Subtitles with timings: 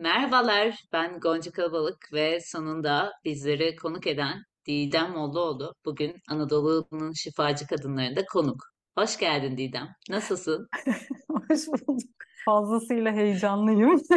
[0.00, 5.74] Merhabalar, ben Gonca Kalabalık ve sonunda bizleri konuk eden Didem Mollaoğlu.
[5.84, 8.64] Bugün Anadolu'nun şifacı kadınlarında konuk.
[8.98, 9.88] Hoş geldin Didem.
[10.10, 10.68] Nasılsın?
[11.28, 12.10] Hoş bulduk.
[12.44, 14.00] Fazlasıyla heyecanlıyım.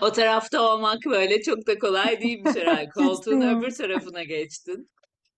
[0.00, 2.88] O tarafta olmak böyle çok da kolay değilmiş herhalde.
[2.94, 4.88] Koltuğun öbür tarafına geçtin.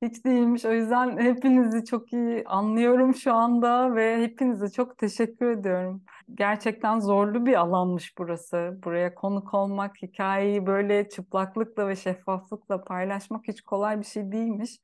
[0.02, 0.64] Hiç değilmiş.
[0.64, 6.02] O yüzden hepinizi çok iyi anlıyorum şu anda ve hepinize çok teşekkür ediyorum.
[6.34, 8.78] Gerçekten zorlu bir alanmış burası.
[8.84, 14.80] Buraya konuk olmak, hikayeyi böyle çıplaklıkla ve şeffaflıkla paylaşmak hiç kolay bir şey değilmiş.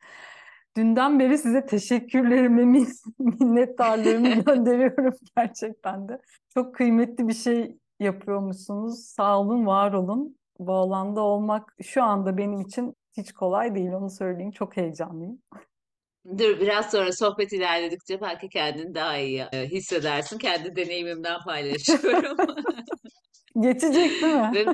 [0.77, 6.21] Dünden beri size teşekkürlerimi, min- minnettarlığımı gönderiyorum gerçekten de.
[6.55, 9.05] Çok kıymetli bir şey yapıyormuşsunuz.
[9.05, 10.37] Sağ olun, var olun.
[10.59, 14.53] Bu alanda olmak şu anda benim için hiç kolay değil, onu söyleyeyim.
[14.53, 15.39] Çok heyecanlıyım.
[16.39, 20.39] Dur biraz sonra sohbet ilerledikçe belki kendini daha iyi e, hissedersin.
[20.39, 22.37] Kendi deneyimimden paylaşıyorum.
[23.61, 24.51] Geçecek değil mi?
[24.55, 24.67] Ve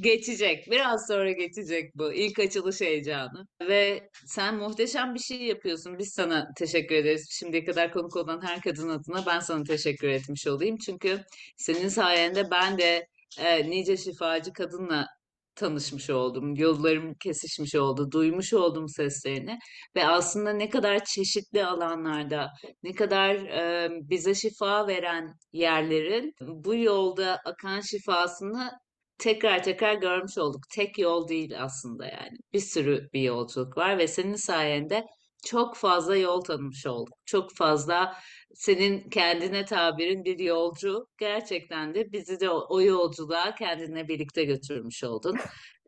[0.00, 0.70] Geçecek.
[0.70, 2.12] Biraz sonra geçecek bu.
[2.12, 3.46] İlk açılış heyecanı.
[3.68, 5.98] Ve sen muhteşem bir şey yapıyorsun.
[5.98, 7.28] Biz sana teşekkür ederiz.
[7.30, 10.76] Şimdiye kadar konuk olan her kadın adına ben sana teşekkür etmiş olayım.
[10.86, 11.20] Çünkü
[11.56, 13.06] senin sayende ben de
[13.38, 15.06] e, nice şifacı kadınla
[15.54, 16.54] tanışmış oldum.
[16.54, 18.12] Yollarım kesişmiş oldu.
[18.12, 19.58] Duymuş oldum seslerini.
[19.96, 22.48] Ve aslında ne kadar çeşitli alanlarda,
[22.82, 28.70] ne kadar e, bize şifa veren yerlerin bu yolda akan şifasını
[29.18, 30.62] tekrar tekrar görmüş olduk.
[30.74, 32.36] Tek yol değil aslında yani.
[32.52, 35.06] Bir sürü bir yolculuk var ve senin sayende
[35.44, 37.14] çok fazla yol tanımış olduk.
[37.26, 38.16] Çok fazla
[38.54, 45.36] senin kendine tabirin bir yolcu gerçekten de bizi de o, yolculuğa kendine birlikte götürmüş oldun.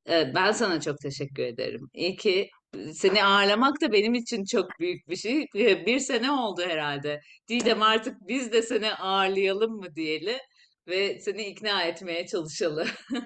[0.08, 1.88] Ben sana çok teşekkür ederim.
[1.94, 2.50] İyi ki
[2.92, 5.46] seni ağırlamak da benim için çok büyük bir şey.
[5.86, 7.20] Bir sene oldu herhalde.
[7.48, 10.38] Didem artık biz de seni ağırlayalım mı diyeli
[10.88, 12.88] ve seni ikna etmeye çalışalım.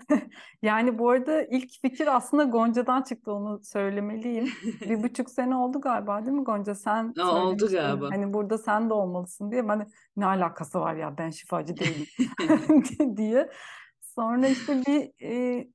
[0.62, 4.48] Yani bu arada ilk fikir aslında Gonca'dan çıktı onu söylemeliyim.
[4.80, 6.74] Bir buçuk sene oldu galiba değil mi Gonca?
[6.74, 8.08] Sen Aa, Oldu galiba.
[8.12, 9.68] hani burada sen de olmalısın diye.
[9.68, 9.86] Ben de,
[10.16, 12.06] ne alakası var ya ben şifacı değilim
[13.16, 13.50] diye.
[14.00, 15.66] Sonra işte bir e,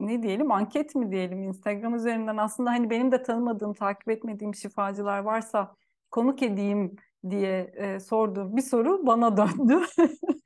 [0.00, 5.18] ne diyelim anket mi diyelim Instagram üzerinden aslında hani benim de tanımadığım, takip etmediğim şifacılar
[5.18, 5.74] varsa
[6.10, 6.96] konuk edeyim
[7.30, 9.80] diye e, sorduğum bir soru bana döndü.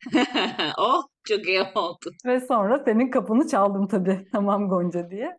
[0.79, 2.11] Oh çok iyi oldu.
[2.27, 4.29] Ve sonra senin kapını çaldım tabii.
[4.33, 5.39] Tamam Gonca diye.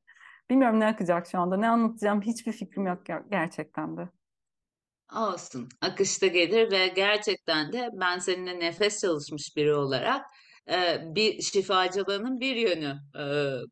[0.50, 1.58] Bilmiyorum ne akacak şu anda.
[1.58, 4.10] Ne anlatacağım hiçbir fikrim yok ger- gerçekten de.
[5.16, 5.70] Olsun.
[5.82, 10.26] Akışta gelir ve gerçekten de ben seninle nefes çalışmış biri olarak
[11.02, 12.96] bir şifacılığının bir yönü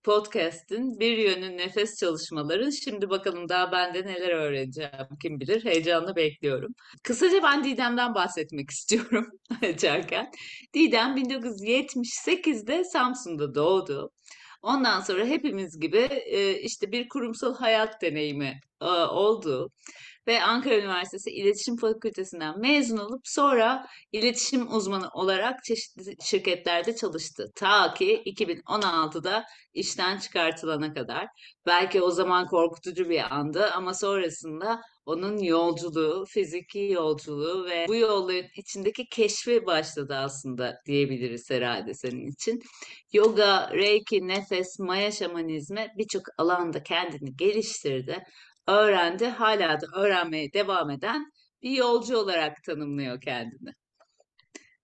[0.04, 2.70] podcast'in bir yönü nefes çalışmaların.
[2.70, 4.92] Şimdi bakalım daha ben de neler öğreneceğim
[5.22, 5.66] kim bilir.
[5.66, 6.72] Heyecanla bekliyorum.
[7.04, 9.28] Kısaca ben Didem'den bahsetmek istiyorum
[9.64, 10.32] açarken.
[10.74, 14.12] Didem 1978'de Samsun'da doğdu.
[14.62, 16.10] Ondan sonra hepimiz gibi
[16.64, 18.60] işte bir kurumsal hayat deneyimi
[19.10, 19.72] oldu
[20.28, 27.52] ve Ankara Üniversitesi İletişim Fakültesinden mezun olup sonra iletişim uzmanı olarak çeşitli şirketlerde çalıştı.
[27.56, 31.28] Ta ki 2016'da işten çıkartılana kadar.
[31.66, 38.48] Belki o zaman korkutucu bir andı ama sonrasında onun yolculuğu, fiziki yolculuğu ve bu yolların
[38.56, 42.60] içindeki keşfi başladı aslında diyebiliriz herhalde senin için.
[43.14, 48.24] Yoga, Reiki, nefes, Maya şamanizmi birçok alanda kendini geliştirdi
[48.68, 51.26] öğrendi, hala da öğrenmeye devam eden
[51.64, 53.72] bir yolcu olarak tanımlıyor kendini.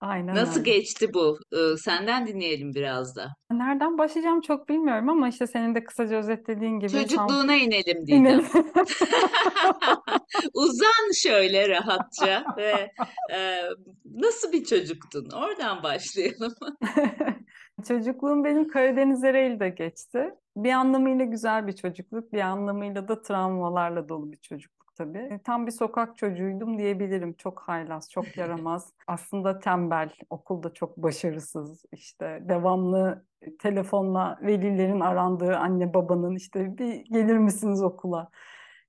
[0.00, 0.70] Aynen Nasıl öyle.
[0.72, 1.38] geçti bu?
[1.52, 3.28] Ee, Senden dinleyelim biraz da.
[3.50, 8.44] Nereden başlayacağım çok bilmiyorum ama işte senin de kısaca özetlediğin gibi tam Çocukluğuna inelim inelim.
[8.44, 8.64] Didem.
[10.54, 12.90] Uzan şöyle rahatça ve
[13.32, 13.62] e,
[14.04, 15.28] nasıl bir çocuktun?
[15.34, 16.54] Oradan başlayalım.
[17.84, 20.34] Çocukluğum benim Karadeniz Ereğli'de geçti.
[20.56, 25.18] Bir anlamıyla güzel bir çocukluk, bir anlamıyla da travmalarla dolu bir çocukluk tabii.
[25.18, 27.32] E, Tam bir sokak çocuğuydum diyebilirim.
[27.34, 28.92] Çok haylaz, çok yaramaz.
[29.06, 31.84] Aslında tembel, okulda çok başarısız.
[31.92, 33.24] İşte devamlı
[33.58, 38.28] telefonla velilerin arandığı anne babanın işte bir gelir misiniz okula?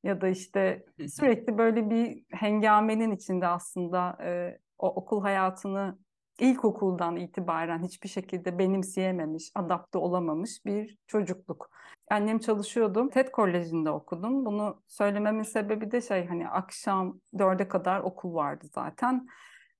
[0.03, 5.97] Ya da işte sürekli böyle bir hengamenin içinde aslında e, o okul hayatını
[6.39, 11.69] ilkokuldan itibaren hiçbir şekilde benimseyememiş, adapte olamamış bir çocukluk.
[12.11, 13.09] Annem çalışıyordu.
[13.09, 14.45] TED Koleji'nde okudum.
[14.45, 19.27] Bunu söylememin sebebi de şey hani akşam dörde kadar okul vardı zaten.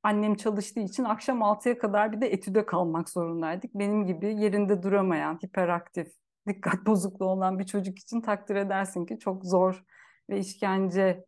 [0.03, 3.75] Annem çalıştığı için akşam altıya kadar bir de etüde kalmak zorundaydık.
[3.75, 6.07] Benim gibi yerinde duramayan, hiperaktif,
[6.47, 9.83] dikkat bozukluğu olan bir çocuk için takdir edersin ki çok zor
[10.29, 11.25] ve işkence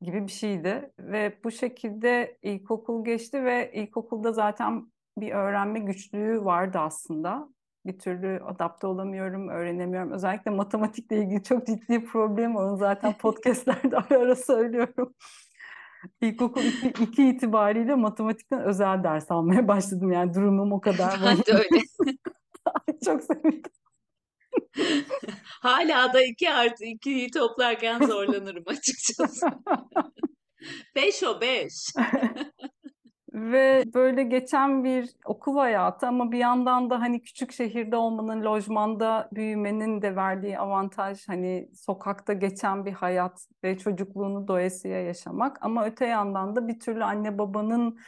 [0.00, 0.92] gibi bir şeydi.
[0.98, 7.48] Ve bu şekilde ilkokul geçti ve ilkokulda zaten bir öğrenme güçlüğü vardı aslında.
[7.86, 10.12] Bir türlü adapte olamıyorum, öğrenemiyorum.
[10.12, 12.64] Özellikle matematikle ilgili çok ciddi problem var.
[12.64, 15.14] Onu zaten podcastlerde ara ara söylüyorum.
[16.20, 20.12] İlkokul 2, 2 itibariyle matematikten özel ders almaya başladım.
[20.12, 21.20] Yani durumum o kadar.
[21.24, 21.82] Ben de öyle.
[23.04, 23.62] çok sevindim.
[25.62, 29.46] Hala da 2 artı 2'yi toplarken zorlanırım açıkçası.
[30.94, 31.72] 5 o 5.
[33.32, 39.28] Ve böyle geçen bir okul hayatı ama bir yandan da hani küçük şehirde olmanın, lojmanda
[39.32, 45.58] büyümenin de verdiği avantaj hani sokakta geçen bir hayat ve çocukluğunu doyasıya yaşamak.
[45.60, 47.98] Ama öte yandan da bir türlü anne babanın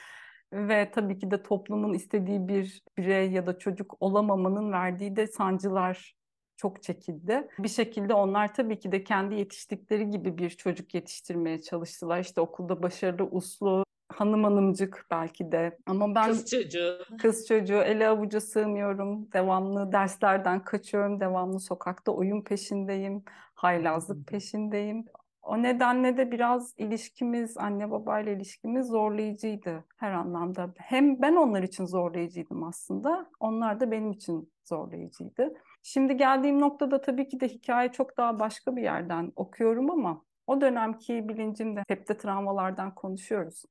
[0.52, 6.14] ve tabii ki de toplumun istediği bir birey ya da çocuk olamamanın verdiği de sancılar
[6.60, 7.48] çok çekildi.
[7.58, 12.20] Bir şekilde onlar tabii ki de kendi yetiştikleri gibi bir çocuk yetiştirmeye çalıştılar.
[12.20, 15.78] İşte okulda başarılı, uslu, hanım hanımcık belki de.
[15.86, 16.98] Ama ben Kız çocuğu.
[17.22, 19.32] kız çocuğu ele avuca sığmıyorum.
[19.32, 21.20] Devamlı derslerden kaçıyorum.
[21.20, 23.22] Devamlı sokakta oyun peşindeyim.
[23.54, 25.04] Haylazlık peşindeyim.
[25.42, 30.74] O nedenle de biraz ilişkimiz, anne babayla ilişkimiz zorlayıcıydı her anlamda.
[30.76, 35.54] Hem ben onlar için zorlayıcıydım aslında, onlar da benim için zorlayıcıydı.
[35.82, 40.60] Şimdi geldiğim noktada tabii ki de hikaye çok daha başka bir yerden okuyorum ama o
[40.60, 43.64] dönemki bilincimde hep de travmalardan konuşuyoruz.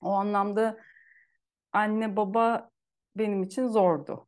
[0.00, 0.78] O anlamda
[1.72, 2.70] anne baba
[3.16, 4.26] benim için zordu.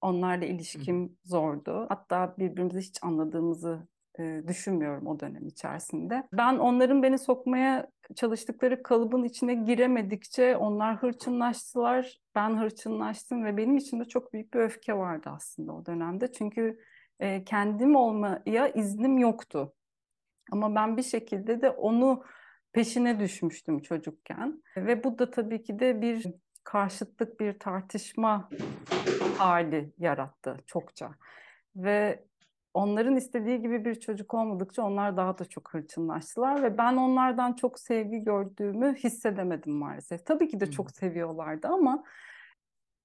[0.00, 1.86] Onlarla ilişkim zordu.
[1.88, 3.88] Hatta birbirimizi hiç anladığımızı
[4.18, 6.28] e, düşünmüyorum o dönem içerisinde.
[6.32, 12.20] Ben onların beni sokmaya çalıştıkları kalıbın içine giremedikçe onlar hırçınlaştılar.
[12.34, 16.32] Ben hırçınlaştım ve benim içimde çok büyük bir öfke vardı aslında o dönemde.
[16.32, 16.78] Çünkü
[17.20, 19.74] e, kendim olmaya iznim yoktu.
[20.52, 22.24] Ama ben bir şekilde de onu
[22.72, 24.62] peşine düşmüştüm çocukken.
[24.76, 26.26] Ve bu da tabii ki de bir
[26.64, 28.48] karşıtlık, bir tartışma
[29.38, 31.10] hali yarattı çokça.
[31.76, 32.24] Ve
[32.74, 37.78] onların istediği gibi bir çocuk olmadıkça onlar daha da çok hırçınlaştılar ve ben onlardan çok
[37.78, 40.26] sevgi gördüğümü hissedemedim maalesef.
[40.26, 42.04] Tabii ki de çok seviyorlardı ama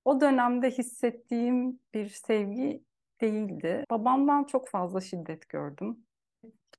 [0.05, 2.83] o dönemde hissettiğim bir sevgi
[3.21, 3.83] değildi.
[3.91, 5.97] Babamdan çok fazla şiddet gördüm.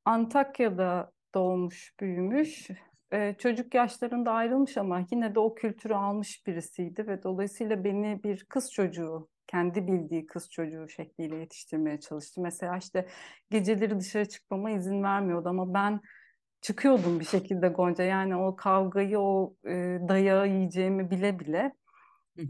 [0.04, 2.70] Antakya'da doğmuş, büyümüş.
[3.12, 8.44] Ee, çocuk yaşlarında ayrılmış ama yine de o kültürü almış birisiydi ve dolayısıyla beni bir
[8.44, 12.40] kız çocuğu, kendi bildiği kız çocuğu şekliyle yetiştirmeye çalıştı.
[12.40, 13.06] Mesela işte
[13.50, 16.00] geceleri dışarı çıkmama izin vermiyordu ama ben
[16.60, 18.04] çıkıyordum bir şekilde Gonca.
[18.04, 21.72] Yani o kavgayı, o e, dayağı yiyeceğimi bile bile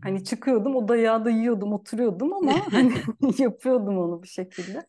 [0.02, 2.92] hani çıkıyordum, o dayağı da yiyordum, oturuyordum ama hani
[3.38, 4.86] yapıyordum onu bir şekilde.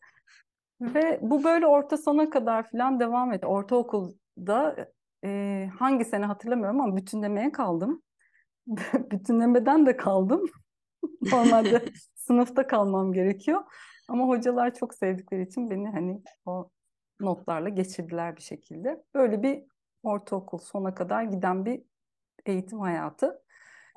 [0.80, 3.46] Ve bu böyle orta sona kadar falan devam etti.
[3.46, 4.88] Ortaokulda
[5.24, 8.02] e, hangi sene hatırlamıyorum ama bütünlemeye kaldım.
[9.10, 10.46] Bütünlemeden de kaldım.
[11.22, 13.62] Normalde sınıfta kalmam gerekiyor.
[14.08, 16.70] Ama hocalar çok sevdikleri için beni hani o
[17.20, 19.04] notlarla geçirdiler bir şekilde.
[19.14, 19.62] Böyle bir
[20.02, 21.82] ortaokul sona kadar giden bir
[22.46, 23.42] eğitim hayatı.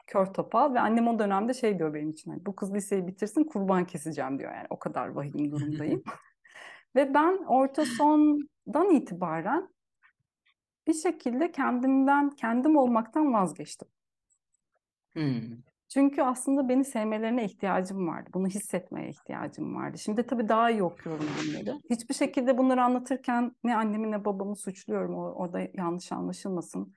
[0.07, 3.44] Kör topal ve annem o dönemde şey diyor benim için hani bu kız liseyi bitirsin
[3.44, 6.03] kurban keseceğim diyor yani o kadar vahim durumdayım.
[6.95, 9.69] Ve ben orta sondan itibaren
[10.88, 13.88] bir şekilde kendimden, kendim olmaktan vazgeçtim.
[15.13, 15.63] Hmm.
[15.93, 18.29] Çünkü aslında beni sevmelerine ihtiyacım vardı.
[18.33, 19.97] Bunu hissetmeye ihtiyacım vardı.
[19.97, 21.77] Şimdi tabii daha iyi okuyorum bunları.
[21.89, 25.15] Hiçbir şekilde bunları anlatırken ne annemi ne babamı suçluyorum.
[25.15, 26.93] Orada yanlış anlaşılmasın.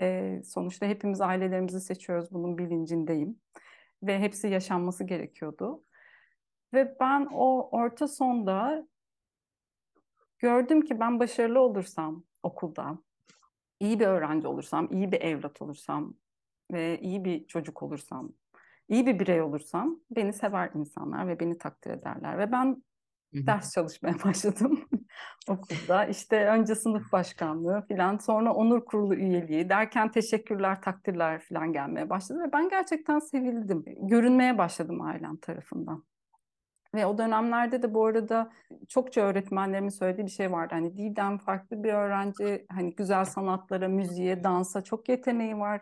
[0.00, 2.32] Ee, sonuçta hepimiz ailelerimizi seçiyoruz.
[2.32, 3.40] Bunun bilincindeyim.
[4.02, 5.84] Ve hepsi yaşanması gerekiyordu.
[6.74, 8.86] Ve ben o orta sonda
[10.38, 12.98] gördüm ki ben başarılı olursam okulda,
[13.80, 16.14] iyi bir öğrenci olursam, iyi bir evlat olursam
[16.72, 18.32] ve iyi bir çocuk olursam,
[18.88, 22.38] iyi bir birey olursam beni sever insanlar ve beni takdir ederler.
[22.38, 22.82] Ve ben
[23.32, 24.84] ders çalışmaya başladım
[25.48, 26.06] okulda.
[26.06, 32.40] İşte önce sınıf başkanlığı falan, sonra onur kurulu üyeliği derken teşekkürler, takdirler falan gelmeye başladı.
[32.46, 33.84] Ve ben gerçekten sevildim.
[33.86, 36.04] Görünmeye başladım ailem tarafından.
[36.94, 38.52] Ve o dönemlerde de bu arada
[38.88, 40.74] çokça öğretmenlerimin söylediği bir şey vardı.
[40.74, 45.80] Hani Didem farklı bir öğrenci, hani güzel sanatlara, müziğe, dansa çok yeteneği var.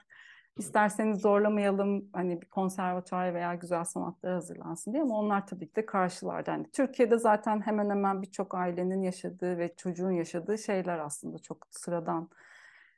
[0.61, 5.87] İsterseniz zorlamayalım hani bir konservatuar veya güzel sanatlara hazırlansın diye ama onlar tabii ki de
[5.87, 6.51] karşılardı.
[6.51, 12.29] Yani Türkiye'de zaten hemen hemen birçok ailenin yaşadığı ve çocuğun yaşadığı şeyler aslında çok sıradan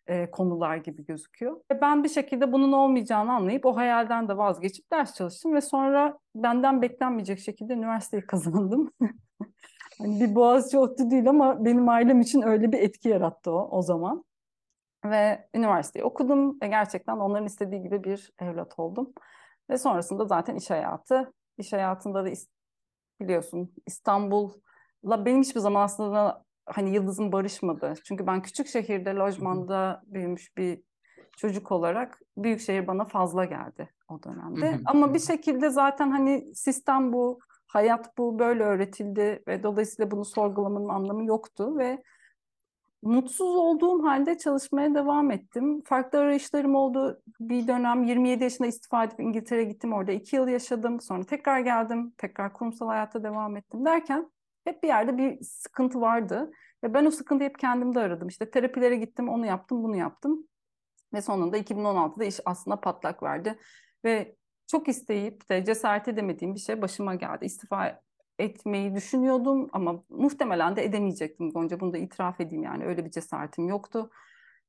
[0.06, 1.60] e, konular gibi gözüküyor.
[1.80, 6.82] Ben bir şekilde bunun olmayacağını anlayıp o hayalden de vazgeçip ders çalıştım ve sonra benden
[6.82, 8.90] beklenmeyecek şekilde üniversiteyi kazandım.
[9.98, 13.82] hani bir Boğaziçi ODTÜ değil ama benim ailem için öyle bir etki yarattı o o
[13.82, 14.24] zaman.
[15.04, 19.12] Ve üniversiteyi okudum ve gerçekten onların istediği gibi bir evlat oldum.
[19.70, 21.32] Ve sonrasında zaten iş hayatı.
[21.58, 22.30] İş hayatında da
[23.20, 27.94] biliyorsun İstanbul'la benim hiçbir zaman aslında hani yıldızım barışmadı.
[28.04, 30.82] Çünkü ben küçük şehirde lojmanda büyümüş bir
[31.36, 34.80] çocuk olarak büyük şehir bana fazla geldi o dönemde.
[34.86, 40.88] Ama bir şekilde zaten hani sistem bu, hayat bu böyle öğretildi ve dolayısıyla bunu sorgulamanın
[40.88, 42.02] anlamı yoktu ve
[43.02, 45.82] mutsuz olduğum halde çalışmaya devam ettim.
[45.84, 47.22] Farklı arayışlarım oldu.
[47.40, 49.92] Bir dönem 27 yaşında istifa edip İngiltere'ye gittim.
[49.92, 51.00] Orada iki yıl yaşadım.
[51.00, 52.14] Sonra tekrar geldim.
[52.18, 54.30] Tekrar kurumsal hayatta devam ettim derken
[54.64, 56.52] hep bir yerde bir sıkıntı vardı.
[56.84, 58.28] Ve ben o sıkıntıyı hep kendimde aradım.
[58.28, 60.48] İşte terapilere gittim, onu yaptım, bunu yaptım.
[61.14, 63.58] Ve sonunda 2016'da iş aslında patlak verdi.
[64.04, 67.44] Ve çok isteyip de cesaret edemediğim bir şey başıma geldi.
[67.44, 68.00] İstifa
[68.42, 71.80] etmeyi düşünüyordum ama muhtemelen de edemeyecektim Gonca.
[71.80, 74.10] Bunu da itiraf edeyim yani öyle bir cesaretim yoktu.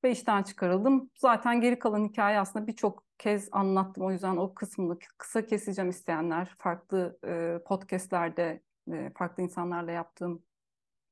[0.03, 1.09] Ve işten çıkarıldım.
[1.15, 4.05] Zaten geri kalan hikaye aslında birçok kez anlattım.
[4.05, 6.55] O yüzden o kısmını kısa keseceğim isteyenler.
[6.57, 8.61] Farklı e, podcastlerde,
[8.91, 10.43] e, farklı insanlarla yaptığım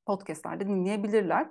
[0.06, 1.50] podcastlerde dinleyebilirler.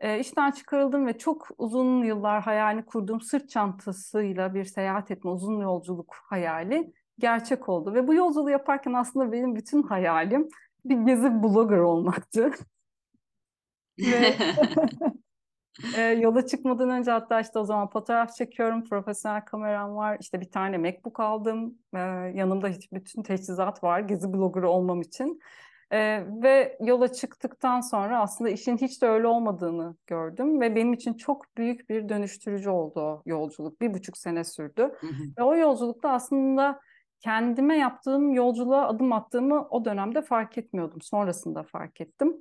[0.00, 5.60] E, işten çıkarıldım ve çok uzun yıllar hayalini kurduğum sırt çantasıyla bir seyahat etme, uzun
[5.60, 7.94] yolculuk hayali gerçek oldu.
[7.94, 10.48] Ve bu yolculuğu yaparken aslında benim bütün hayalim
[10.84, 12.50] bir gezi blogger olmaktı.
[13.98, 14.34] Ve
[15.96, 20.50] e, yola çıkmadan önce hatta işte o zaman fotoğraf çekiyorum, profesyonel kameram var, işte bir
[20.50, 21.98] tane MacBook aldım, e,
[22.34, 25.40] yanımda hiç bütün teçhizat var gezi bloggerı olmam için.
[25.90, 31.14] E, ve yola çıktıktan sonra aslında işin hiç de öyle olmadığını gördüm ve benim için
[31.14, 33.80] çok büyük bir dönüştürücü oldu o yolculuk.
[33.80, 34.92] Bir buçuk sene sürdü.
[35.38, 36.80] ve o yolculukta aslında
[37.20, 41.00] kendime yaptığım yolculuğa adım attığımı o dönemde fark etmiyordum.
[41.00, 42.36] Sonrasında fark ettim.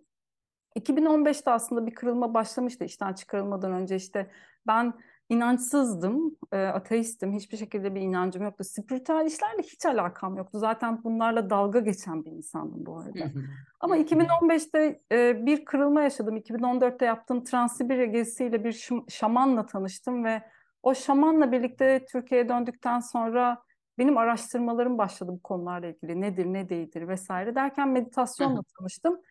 [0.75, 4.31] 2015'te aslında bir kırılma başlamıştı işten çıkarılmadan önce işte
[4.67, 4.93] ben
[5.29, 8.63] inançsızdım, e, ateistim, hiçbir şekilde bir inancım yoktu.
[8.63, 10.59] Spiritüel işlerle hiç alakam yoktu.
[10.59, 13.31] Zaten bunlarla dalga geçen bir insandım bu arada.
[13.79, 16.37] Ama 2015'te e, bir kırılma yaşadım.
[16.37, 20.41] 2014'te yaptığım Transsibirya gezisiyle bir şamanla tanıştım ve
[20.83, 23.64] o şamanla birlikte Türkiye'ye döndükten sonra
[23.97, 26.21] benim araştırmalarım başladı bu konularla ilgili.
[26.21, 29.21] Nedir, ne değildir vesaire derken meditasyonla tanıştım.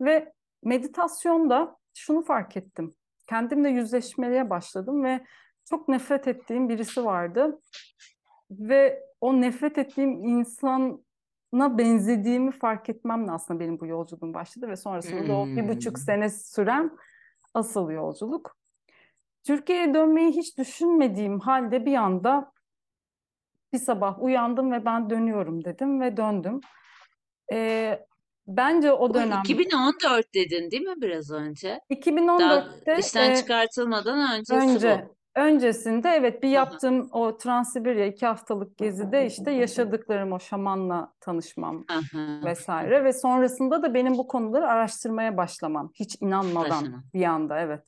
[0.00, 0.32] Ve
[0.62, 2.94] meditasyonda şunu fark ettim.
[3.26, 5.24] Kendimle yüzleşmeye başladım ve
[5.64, 7.60] çok nefret ettiğim birisi vardı.
[8.50, 15.20] Ve o nefret ettiğim insana benzediğimi fark etmemle aslında benim bu yolculuğum başladı ve sonrasında
[15.20, 15.28] hmm.
[15.28, 16.04] da o bir buçuk hmm.
[16.04, 16.90] sene süren
[17.54, 18.56] asıl yolculuk.
[19.44, 22.52] Türkiye'ye dönmeyi hiç düşünmediğim halde bir anda
[23.72, 26.60] bir sabah uyandım ve ben dönüyorum dedim ve döndüm.
[27.52, 28.00] Ee,
[28.46, 29.40] bence o dönem...
[29.44, 31.80] 2014 dedin değil mi biraz önce?
[31.90, 32.86] 2014'te...
[32.86, 35.18] Daha işten e, çıkartılmadan öncesi önce, bu.
[35.40, 41.84] Öncesinde evet bir yaptığım o Transsibirya iki haftalık gezide işte yaşadıklarım o şamanla tanışmam
[42.44, 45.90] vesaire ve sonrasında da benim bu konuları araştırmaya başlamam.
[45.94, 47.04] Hiç inanmadan Başlamam.
[47.14, 47.82] bir anda evet.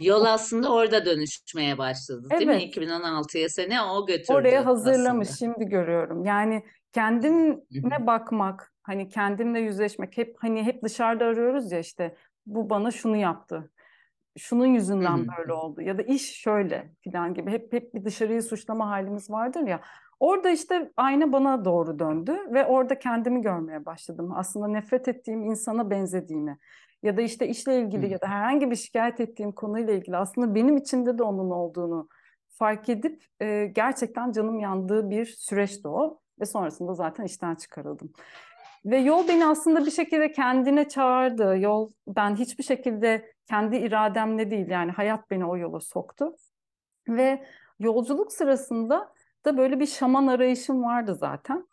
[0.00, 2.54] Yol aslında orada dönüşmeye başladı değil mi?
[2.54, 5.54] 2016'ya seni o götürdü Oraya hazırlamış aslında.
[5.54, 6.24] şimdi görüyorum.
[6.24, 12.90] Yani kendime bakmak, hani kendimle yüzleşmek hep hani hep dışarıda arıyoruz ya işte bu bana
[12.90, 13.70] şunu yaptı.
[14.38, 18.88] Şunun yüzünden böyle oldu ya da iş şöyle filan gibi hep hep bir dışarıyı suçlama
[18.90, 19.80] halimiz vardır ya.
[20.20, 24.32] Orada işte ayna bana doğru döndü ve orada kendimi görmeye başladım.
[24.36, 26.58] Aslında nefret ettiğim insana benzediğimi
[27.02, 30.76] ya da işte işle ilgili ya da herhangi bir şikayet ettiğim konuyla ilgili aslında benim
[30.76, 32.08] içinde de onun olduğunu
[32.48, 38.12] fark edip e, gerçekten canım yandığı bir süreçti o ve sonrasında zaten işten çıkarıldım.
[38.84, 41.58] Ve yol beni aslında bir şekilde kendine çağırdı.
[41.58, 46.36] Yol ben hiçbir şekilde kendi irademle değil yani hayat beni o yola soktu.
[47.08, 47.46] Ve
[47.78, 49.12] yolculuk sırasında
[49.44, 51.66] da böyle bir şaman arayışım vardı zaten.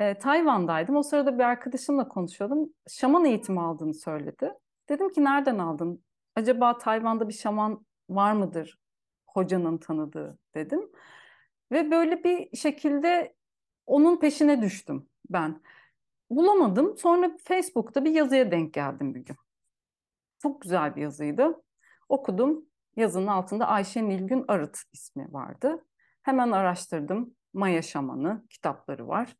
[0.00, 0.96] E, Tayvan'daydım.
[0.96, 2.72] O sırada bir arkadaşımla konuşuyordum.
[2.88, 4.54] Şaman eğitimi aldığını söyledi.
[4.88, 6.04] Dedim ki nereden aldın?
[6.36, 8.78] Acaba Tayvan'da bir şaman var mıdır
[9.26, 10.90] hocanın tanıdığı dedim.
[11.72, 13.34] Ve böyle bir şekilde
[13.86, 15.62] onun peşine düştüm ben.
[16.30, 16.96] Bulamadım.
[16.98, 19.36] Sonra Facebook'ta bir yazıya denk geldim bir gün.
[20.38, 21.62] Çok güzel bir yazıydı.
[22.08, 22.64] Okudum.
[22.96, 25.84] Yazının altında Ayşe Nilgün Arıt ismi vardı.
[26.22, 27.34] Hemen araştırdım.
[27.52, 29.36] Maya Şamanı kitapları var.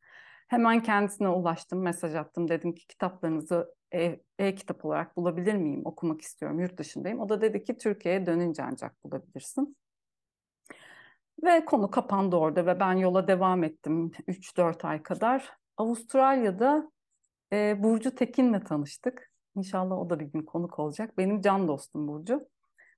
[0.50, 2.49] Hemen kendisine ulaştım, mesaj attım.
[2.49, 3.75] Dedim ki kitaplarınızı
[4.38, 5.83] e-kitap e olarak bulabilir miyim?
[5.85, 7.21] Okumak istiyorum, yurt dışındayım.
[7.21, 9.76] O da dedi ki Türkiye'ye dönünce ancak bulabilirsin.
[11.42, 15.52] Ve konu kapandı orada ve ben yola devam ettim 3-4 ay kadar.
[15.76, 16.92] Avustralya'da
[17.52, 19.33] e, Burcu Tekin'le tanıştık.
[19.57, 21.19] İnşallah o da bir gün konuk olacak.
[21.19, 22.49] Benim can dostum Burcu.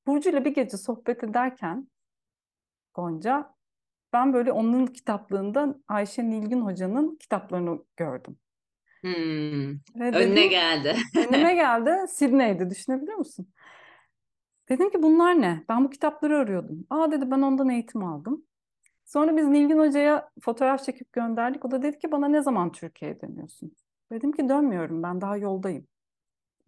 [0.07, 1.89] Burcu ile bir gece sohbet ederken
[2.95, 3.55] Gonca
[4.13, 8.39] ben böyle onun kitaplığında Ayşe Nilgün Hoca'nın kitaplarını gördüm.
[9.03, 10.97] Hmm, Ve önüne dedim, geldi.
[11.17, 13.49] önüme geldi Sydney'di düşünebiliyor musun?
[14.69, 15.65] Dedim ki bunlar ne?
[15.69, 16.87] Ben bu kitapları arıyordum.
[16.91, 18.45] Aa dedi ben ondan eğitim aldım.
[19.05, 21.65] Sonra biz Nilgün Hoca'ya fotoğraf çekip gönderdik.
[21.65, 23.77] O da dedi ki bana ne zaman Türkiye'ye dönüyorsun?
[24.13, 25.87] Dedim ki dönmüyorum ben daha yoldayım.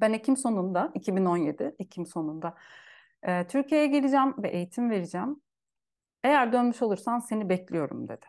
[0.01, 2.55] Ben Ekim sonunda 2017 Ekim sonunda
[3.23, 5.41] e, Türkiye'ye geleceğim ve eğitim vereceğim.
[6.25, 8.27] Eğer dönmüş olursan seni bekliyorum dedi.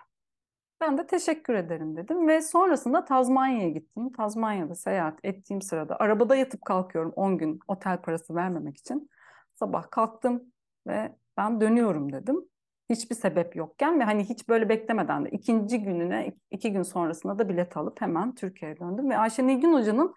[0.82, 4.12] Ben de teşekkür ederim dedim ve sonrasında Tazmanya'ya gittim.
[4.12, 9.10] Tazmanya'da seyahat ettiğim sırada arabada yatıp kalkıyorum 10 gün otel parası vermemek için.
[9.56, 10.44] Sabah kalktım
[10.88, 12.46] ve ben dönüyorum dedim.
[12.90, 17.50] Hiçbir sebep yokken ve hani hiç böyle beklemeden de ikinci gününe iki gün sonrasında da
[17.50, 19.10] bilet alıp hemen Türkiye'ye döndüm.
[19.10, 20.14] Ve Ayşe Nilgün Hoca'nın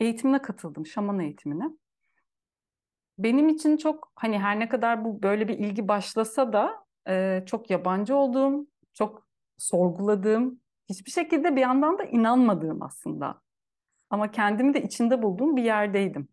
[0.00, 1.64] eğitimine katıldım, şaman eğitimine.
[3.18, 7.70] Benim için çok hani her ne kadar bu böyle bir ilgi başlasa da e, çok
[7.70, 9.26] yabancı olduğum, çok
[9.58, 13.42] sorguladığım, hiçbir şekilde bir yandan da inanmadığım aslında.
[14.10, 16.28] Ama kendimi de içinde bulduğum bir yerdeydim.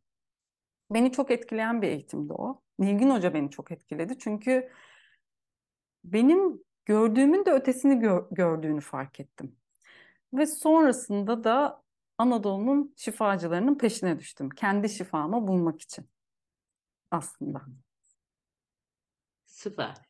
[0.91, 2.61] Beni çok etkileyen bir eğitimdi o.
[2.79, 4.17] Nilgün Hoca beni çok etkiledi.
[4.19, 4.71] Çünkü
[6.03, 9.55] benim gördüğümün de ötesini gör, gördüğünü fark ettim.
[10.33, 11.83] Ve sonrasında da
[12.17, 14.49] Anadolu'nun şifacılarının peşine düştüm.
[14.49, 16.09] Kendi şifamı bulmak için
[17.11, 17.61] aslında.
[19.45, 20.08] Süper.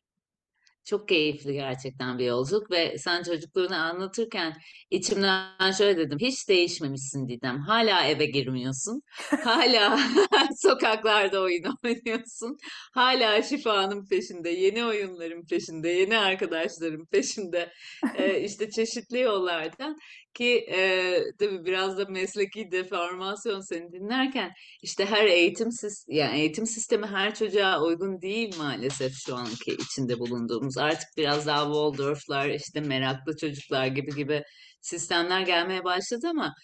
[0.84, 4.56] Çok keyifli gerçekten bir yolculuk ve sen çocukluğunu anlatırken
[4.90, 6.18] içimden şöyle dedim.
[6.20, 7.58] Hiç değişmemişsin Didem.
[7.58, 9.02] Hala eve girmiyorsun.
[9.44, 9.98] Hala
[10.56, 12.56] sokaklarda oyun oynuyorsun.
[12.92, 17.72] Hala şifanın peşinde, yeni oyunların peşinde, yeni arkadaşların peşinde.
[18.16, 19.96] Ee, işte çeşitli yollardan
[20.34, 25.68] ki e, tabii biraz da mesleki deformasyon seni dinlerken işte her eğitim
[26.08, 30.69] yani eğitim sistemi her çocuğa uygun değil maalesef şu anki içinde bulunduğumuz.
[30.78, 34.42] Artık biraz daha Waldorf'lar, işte meraklı çocuklar gibi gibi
[34.80, 36.54] sistemler gelmeye başladı ama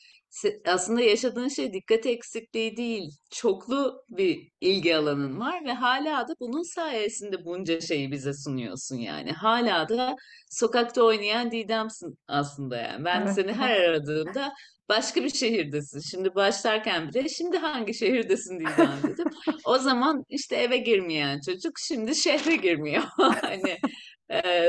[0.66, 6.74] aslında yaşadığın şey dikkat eksikliği değil, çoklu bir ilgi alanın var ve hala da bunun
[6.74, 9.32] sayesinde bunca şeyi bize sunuyorsun yani.
[9.32, 10.16] Hala da
[10.50, 13.04] sokakta oynayan Didem'sin aslında yani.
[13.04, 13.34] Ben Evet.
[13.34, 14.52] seni her aradığımda
[14.88, 16.00] başka bir şehirdesin.
[16.00, 19.26] Şimdi başlarken bile şimdi hangi şehirdesin Didem dedim.
[19.64, 23.02] O zaman işte eve girmeyen çocuk şimdi şehre girmiyor.
[23.18, 23.78] Hani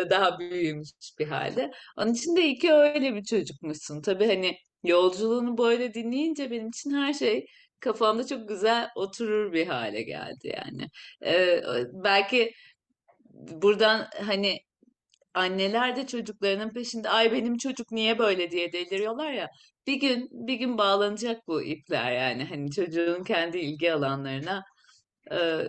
[0.10, 1.72] daha büyümüş bir halde.
[1.98, 4.02] Onun için de iyi ki öyle bir çocukmuşsun.
[4.02, 7.46] Tabii hani yolculuğunu böyle dinleyince benim için her şey
[7.80, 10.88] kafamda çok güzel oturur bir hale geldi yani.
[11.26, 11.62] Ee,
[11.94, 12.54] belki
[13.34, 14.60] buradan hani
[15.34, 19.50] anneler de çocuklarının peşinde ay benim çocuk niye böyle diye deliriyorlar ya.
[19.88, 24.64] Bir gün bir gün bağlanacak bu ipler yani hani çocuğun kendi ilgi alanlarına
[25.32, 25.64] e,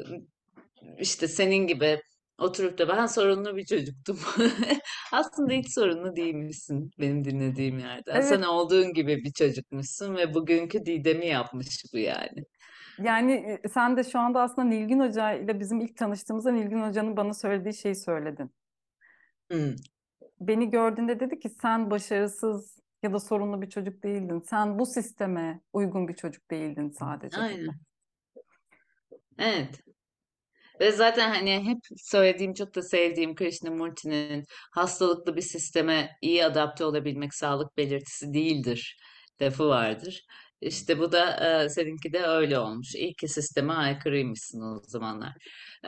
[0.99, 2.01] işte senin gibi
[2.39, 4.19] oturup da ben sorunlu bir çocuktum.
[5.13, 8.11] Aslında hiç sorunlu değilmişsin benim dinlediğim yerde.
[8.15, 8.25] Evet.
[8.25, 12.45] Sen olduğun gibi bir çocukmuşsun ve bugünkü Didem'i yapmış bu yani.
[12.99, 17.35] Yani sen de şu anda aslında Nilgün Hoca ile bizim ilk tanıştığımızda Nilgün Hoca'nın bana
[17.35, 18.51] söylediği şeyi söyledin.
[19.51, 19.75] Hmm.
[20.41, 24.41] Beni gördüğünde dedi ki sen başarısız ya da sorunlu bir çocuk değildin.
[24.41, 27.37] Sen bu sisteme uygun bir çocuk değildin sadece.
[27.37, 27.67] Aynen.
[27.67, 27.77] Dedi.
[29.39, 29.88] Evet.
[30.81, 37.35] Ve zaten hani hep söylediğim çok da sevdiğim Krishnamurti'nin hastalıklı bir sisteme iyi adapte olabilmek
[37.35, 38.97] sağlık belirtisi değildir
[39.43, 40.25] lafı vardır.
[40.61, 42.95] İşte bu da e, seninki de öyle olmuş.
[42.95, 45.33] İyi ki sisteme aykırıymışsın o zamanlar.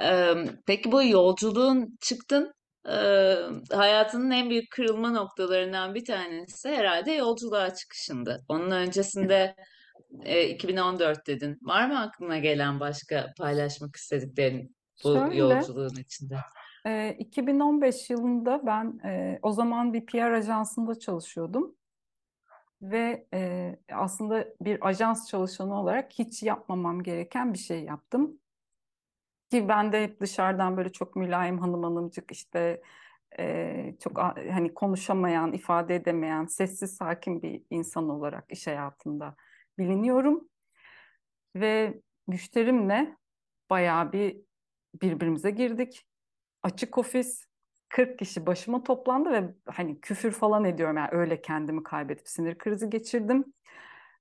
[0.01, 0.35] E,
[0.67, 2.53] peki bu yolculuğun çıktın.
[2.89, 2.95] E,
[3.73, 8.45] hayatının en büyük kırılma noktalarından bir tanesi herhalde yolculuğa çıkışındı.
[8.49, 9.55] Onun öncesinde
[10.25, 11.59] e, 2014 dedin.
[11.63, 16.37] Var mı aklına gelen başka paylaşmak istediklerin bu Şöyle, yolculuğun içinde?
[16.87, 21.75] e, 2015 yılında ben e, o zaman bir PR ajansında çalışıyordum.
[22.83, 28.41] Ve e, aslında bir ajans çalışanı olarak hiç yapmamam gereken bir şey yaptım.
[29.51, 32.83] Ki ben de hep dışarıdan böyle çok mülayim hanım hanımcık işte
[33.39, 34.19] e, çok
[34.53, 39.37] hani konuşamayan, ifade edemeyen, sessiz sakin bir insan olarak iş hayatında
[39.79, 40.49] biliniyorum.
[41.57, 43.17] Ve müşterimle
[43.71, 44.50] bayağı bir
[44.95, 46.07] birbirimize girdik.
[46.63, 47.45] Açık ofis,
[47.89, 52.91] 40 kişi başıma toplandı ve hani küfür falan ediyorum yani öyle kendimi kaybedip sinir krizi
[52.91, 53.45] geçirdim.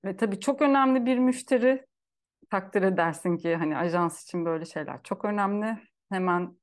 [0.06, 1.86] Ve tabii çok önemli bir müşteri
[2.50, 5.78] takdir edersin ki hani ajans için böyle şeyler çok önemli.
[6.10, 6.58] Hemen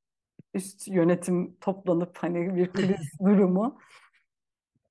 [0.54, 3.78] üst yönetim toplanıp hani bir kriz durumu.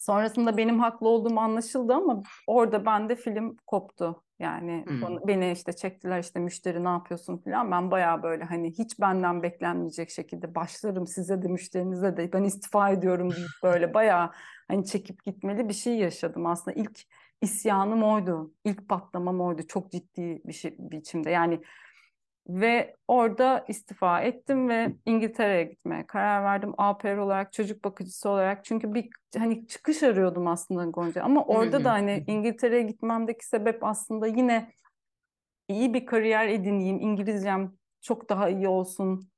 [0.05, 4.23] Sonrasında benim haklı olduğum anlaşıldı ama orada bende film koptu.
[4.39, 5.01] Yani Hmm.
[5.01, 7.71] bana- beni işte çektiler işte müşteri ne yapıyorsun falan.
[7.71, 12.89] Ben bayağı böyle hani hiç benden beklenmeyecek şekilde başlarım size de müşterinize de ben istifa
[12.89, 14.31] ediyorum deyip böyle bayağı
[14.67, 16.45] hani çekip gitmeli bir şey yaşadım.
[16.45, 16.99] Aslında ilk
[17.41, 18.53] isyanım oydu.
[18.65, 19.61] İlk patlamam oydu.
[19.67, 21.29] Çok ciddi bir şey biçimde.
[21.29, 21.61] Yani
[22.47, 26.73] ve orada istifa ettim ve İngiltere'ye gitmeye karar verdim.
[26.77, 28.65] Au pair olarak, çocuk bakıcısı olarak.
[28.65, 31.23] Çünkü bir hani çıkış arıyordum aslında Gonca.
[31.23, 34.71] Ama orada da hani İngiltere'ye gitmemdeki sebep aslında yine
[35.67, 36.99] iyi bir kariyer edineyim.
[36.99, 39.29] İngilizcem çok daha iyi olsun.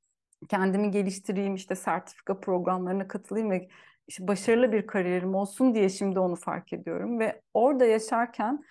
[0.50, 3.67] Kendimi geliştireyim, işte sertifika programlarına katılayım ve
[4.08, 7.20] işte başarılı bir kariyerim olsun diye şimdi onu fark ediyorum.
[7.20, 8.63] Ve orada yaşarken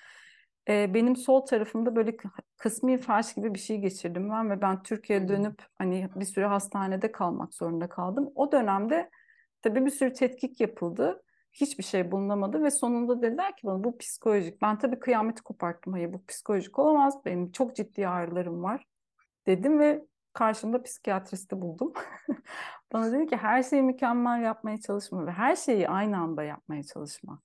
[0.69, 2.17] e, benim sol tarafımda böyle
[2.57, 7.13] kısmi felç gibi bir şey geçirdim ben ve ben Türkiye'ye dönüp hani bir süre hastanede
[7.13, 8.33] kalmak zorunda kaldım.
[8.35, 9.11] O dönemde
[9.63, 11.23] tabii bir sürü tetkik yapıldı.
[11.53, 14.63] Hiçbir şey bulunamadı ve sonunda dediler ki bana bu psikolojik.
[14.63, 15.93] Ben tabii kıyameti koparttım.
[15.93, 17.25] Hayır bu psikolojik olamaz.
[17.25, 18.87] Benim çok ciddi ağrılarım var
[19.47, 21.93] dedim ve karşımda psikiyatristi buldum.
[22.93, 27.41] Bana dedi ki her şeyi mükemmel yapmaya çalışma ve her şeyi aynı anda yapmaya çalışma.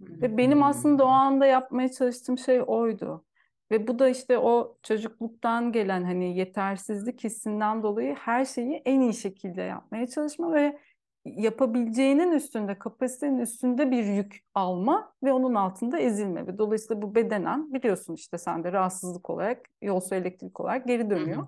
[0.00, 3.24] Ve benim aslında o anda yapmaya çalıştığım şey oydu.
[3.70, 9.14] Ve bu da işte o çocukluktan gelen hani yetersizlik hissinden dolayı her şeyi en iyi
[9.14, 10.78] şekilde yapmaya çalışma ve
[11.24, 16.46] yapabileceğinin üstünde, kapasitenin üstünde bir yük alma ve onun altında ezilme.
[16.46, 21.46] Ve dolayısıyla bu bedenen biliyorsun işte sen de rahatsızlık olarak, yolsu elektrik olarak geri dönüyor.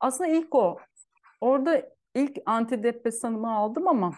[0.00, 0.76] Aslında ilk o.
[1.40, 1.82] Orada
[2.14, 4.12] ilk antidepresanımı aldım ama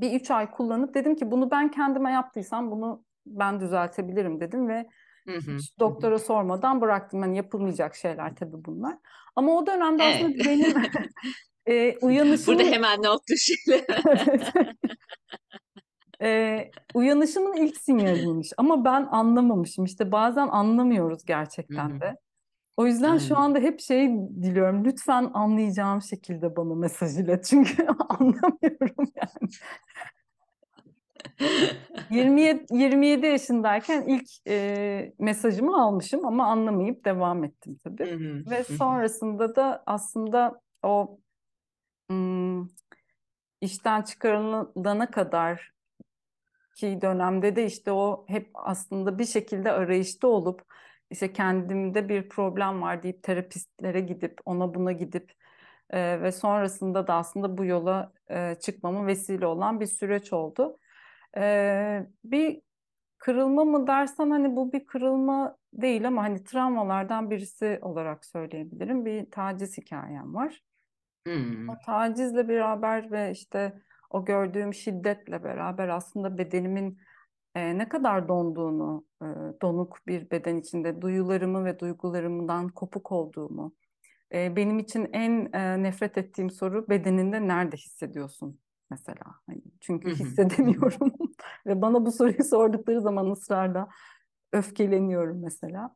[0.00, 4.86] bir üç ay kullanıp dedim ki bunu ben kendime yaptıysam bunu ben düzeltebilirim dedim ve
[5.28, 7.20] hiç doktora sormadan bıraktım.
[7.20, 8.96] Hani yapılmayacak şeyler tabii bunlar.
[9.36, 10.46] Ama o dönemde aslında Evet.
[10.46, 10.74] benim
[11.66, 12.58] e, uyanışımın...
[12.58, 13.84] Burada hemen not düşelim.
[16.22, 18.52] e, uyanışımın ilk sinyaliymiş.
[18.56, 19.84] Ama ben anlamamışım.
[19.84, 22.14] İşte bazen anlamıyoruz gerçekten de.
[22.78, 23.42] O yüzden şu Aynen.
[23.42, 24.08] anda hep şey
[24.42, 24.84] diliyorum.
[24.84, 27.44] Lütfen anlayacağım şekilde bana mesaj ilet.
[27.50, 29.50] Çünkü anlamıyorum yani.
[32.10, 38.04] 27, 27 yaşındayken ilk e, mesajımı almışım ama anlamayıp devam ettim tabii.
[38.10, 41.18] Hı hı, Ve hı sonrasında da aslında o
[42.10, 42.66] hmm,
[43.60, 45.72] işten çıkarılana kadar
[46.76, 50.62] ki dönemde de işte o hep aslında bir şekilde arayışta olup
[51.10, 55.32] işte kendimde bir problem var deyip terapistlere gidip ona buna gidip
[55.90, 60.78] e, ve sonrasında da aslında bu yola e, çıkmama vesile olan bir süreç oldu.
[61.36, 62.60] E, bir
[63.18, 69.04] kırılma mı dersen hani bu bir kırılma değil ama hani travmalardan birisi olarak söyleyebilirim.
[69.04, 70.62] Bir taciz hikayem var.
[71.26, 71.68] Hmm.
[71.68, 76.98] O tacizle beraber ve işte o gördüğüm şiddetle beraber aslında bedenimin
[77.58, 79.26] e, ne kadar donduğunu, e,
[79.62, 83.74] donuk bir beden içinde duyularımı ve duygularımdan kopuk olduğumu,
[84.34, 89.24] e, benim için en e, nefret ettiğim soru bedeninde nerede hissediyorsun mesela.
[89.46, 91.12] Hani çünkü hissedemiyorum
[91.66, 93.88] ve bana bu soruyu sordukları zaman ısrarla
[94.52, 95.94] öfkeleniyorum mesela.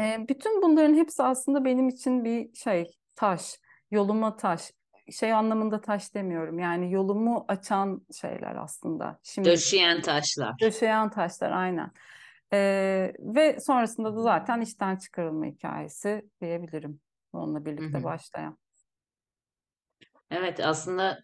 [0.00, 4.72] E, bütün bunların hepsi aslında benim için bir şey, taş, yoluma taş.
[5.12, 6.58] Şey anlamında taş demiyorum.
[6.58, 9.18] Yani yolumu açan şeyler aslında.
[9.22, 10.54] Şimdi Döşeyen taşlar.
[10.60, 11.90] döşeyen taşlar aynen.
[12.52, 12.58] E,
[13.18, 17.00] ve sonrasında da zaten işten çıkarılma hikayesi diyebilirim.
[17.32, 18.04] Onunla birlikte hı.
[18.04, 18.58] başlayan.
[20.30, 21.18] Evet aslında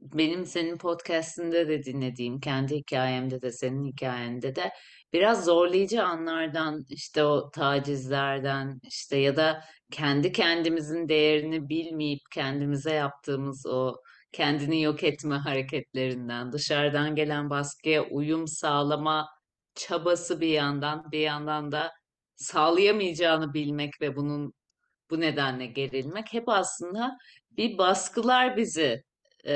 [0.00, 4.72] benim senin podcast'inde de dinlediğim, kendi hikayemde de senin hikayende de
[5.12, 13.66] biraz zorlayıcı anlardan işte o tacizlerden işte ya da kendi kendimizin değerini bilmeyip kendimize yaptığımız
[13.66, 13.96] o
[14.32, 19.28] kendini yok etme hareketlerinden, dışarıdan gelen baskıya uyum sağlama
[19.74, 21.92] çabası bir yandan, bir yandan da
[22.36, 24.52] sağlayamayacağını bilmek ve bunun
[25.10, 27.18] bu nedenle gerilmek hep aslında
[27.50, 29.02] bir baskılar bizi
[29.46, 29.54] e,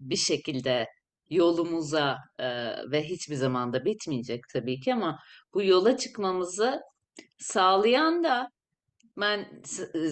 [0.00, 0.86] bir şekilde
[1.30, 2.46] yolumuza e,
[2.90, 5.18] ve hiçbir zaman da bitmeyecek tabii ki ama
[5.54, 6.80] bu yola çıkmamızı
[7.38, 8.48] sağlayan da
[9.20, 9.62] ben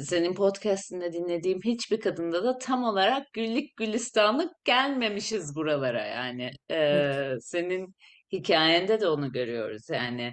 [0.03, 7.37] senin podcastinde dinlediğim hiçbir kadında da tam olarak güllük gülistanlık gelmemişiz buralara yani Evet.
[7.37, 7.95] E, senin
[8.33, 10.33] hikayende de onu görüyoruz yani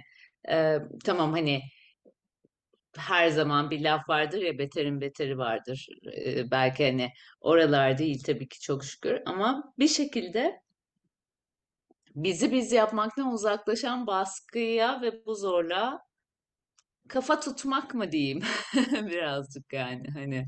[0.50, 1.60] E, tamam hani
[2.96, 5.86] her zaman bir laf vardır ya beterin beteri vardır.
[6.26, 10.60] Ee, belki hani oralar değil tabii ki çok şükür ama bir şekilde
[12.14, 16.00] bizi biz yapmaktan uzaklaşan baskıya ve bu zorluğa
[17.08, 18.40] kafa tutmak mı diyeyim
[18.92, 20.46] birazcık yani hani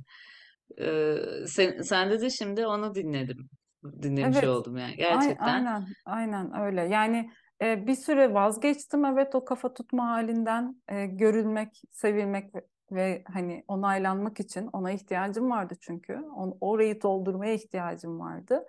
[0.80, 3.50] Ee, sen, sende de şimdi onu dinledim.
[4.02, 5.64] dinlemiş Evet, oldum yani gerçekten.
[5.64, 6.82] aynen, aynen öyle.
[6.82, 7.30] Yani
[7.62, 13.64] e, bir süre vazgeçtim evet o kafa tutma halinden e, görülmek, sevilmek ve, ve hani
[13.68, 16.14] onaylanmak için ona ihtiyacım vardı çünkü.
[16.36, 18.64] On, orayı doldurmaya ihtiyacım vardı.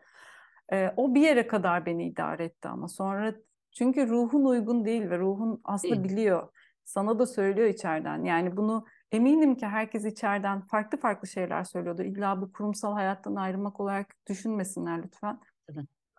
[0.73, 3.33] E, o bir yere kadar beni idare etti ama sonra
[3.71, 6.49] çünkü ruhun uygun değil ve ruhun aslında biliyor.
[6.85, 8.23] Sana da söylüyor içeriden.
[8.23, 12.03] Yani bunu eminim ki herkes içeriden farklı farklı şeyler söylüyordu.
[12.03, 15.39] İlla bu kurumsal hayattan ayrılmak olarak düşünmesinler lütfen.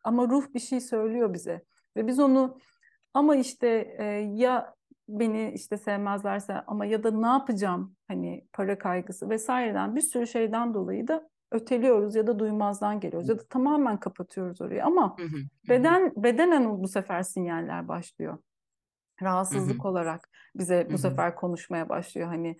[0.04, 1.64] Ama ruh bir şey söylüyor bize
[1.96, 2.59] ve biz onu
[3.14, 4.04] ama işte e,
[4.35, 4.74] ya
[5.09, 10.74] beni işte sevmezlerse ama ya da ne yapacağım hani para kaygısı vesaireden bir sürü şeyden
[10.74, 14.85] dolayı da öteliyoruz ya da duymazdan geliyoruz ya da tamamen kapatıyoruz orayı.
[14.85, 18.38] Ama Hı hı, hı hı, beden bedenen bu sefer sinyaller başlıyor.
[19.22, 22.28] Rahatsızlık olarak bize bu sefer konuşmaya başlıyor.
[22.28, 22.57] Hani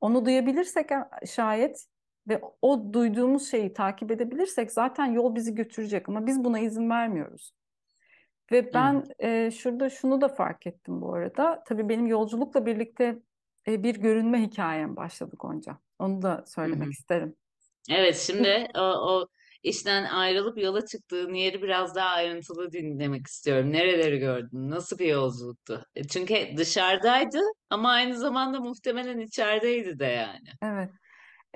[0.00, 0.90] onu duyabilirsek
[1.26, 1.86] şayet
[2.28, 7.52] ve o duyduğumuz şeyi takip edebilirsek zaten yol bizi götürecek ama biz buna izin vermiyoruz.
[8.52, 8.74] Ve Evet.
[8.74, 11.62] ben e, şurada şunu da fark ettim bu arada.
[11.66, 13.18] Tabii benim yolculukla birlikte
[13.68, 15.78] e, bir görünme hikayem başladı Gonca.
[15.98, 16.90] Onu da söylemek hı.
[16.90, 17.36] isterim.
[17.90, 19.26] Evet, şimdi o, o
[19.62, 23.72] işten ayrılıp yola çıktığın yeri biraz daha ayrıntılı dinlemek istiyorum.
[23.72, 24.70] Nereleri gördün?
[24.70, 25.84] Nasıl bir yolculuktu?
[25.94, 27.38] E, Çünkü dışarıdaydı
[27.70, 30.48] ama aynı zamanda muhtemelen içerideydi de yani.
[30.62, 30.90] Evet.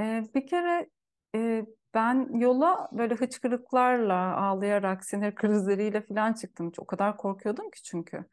[0.01, 0.91] E, bir kere
[1.37, 6.73] e, ben yola böyle hıçkırıklarla, ağlayarak, sinir krizleriyle falan çıktım.
[6.79, 8.25] O kadar korkuyordum ki çünkü.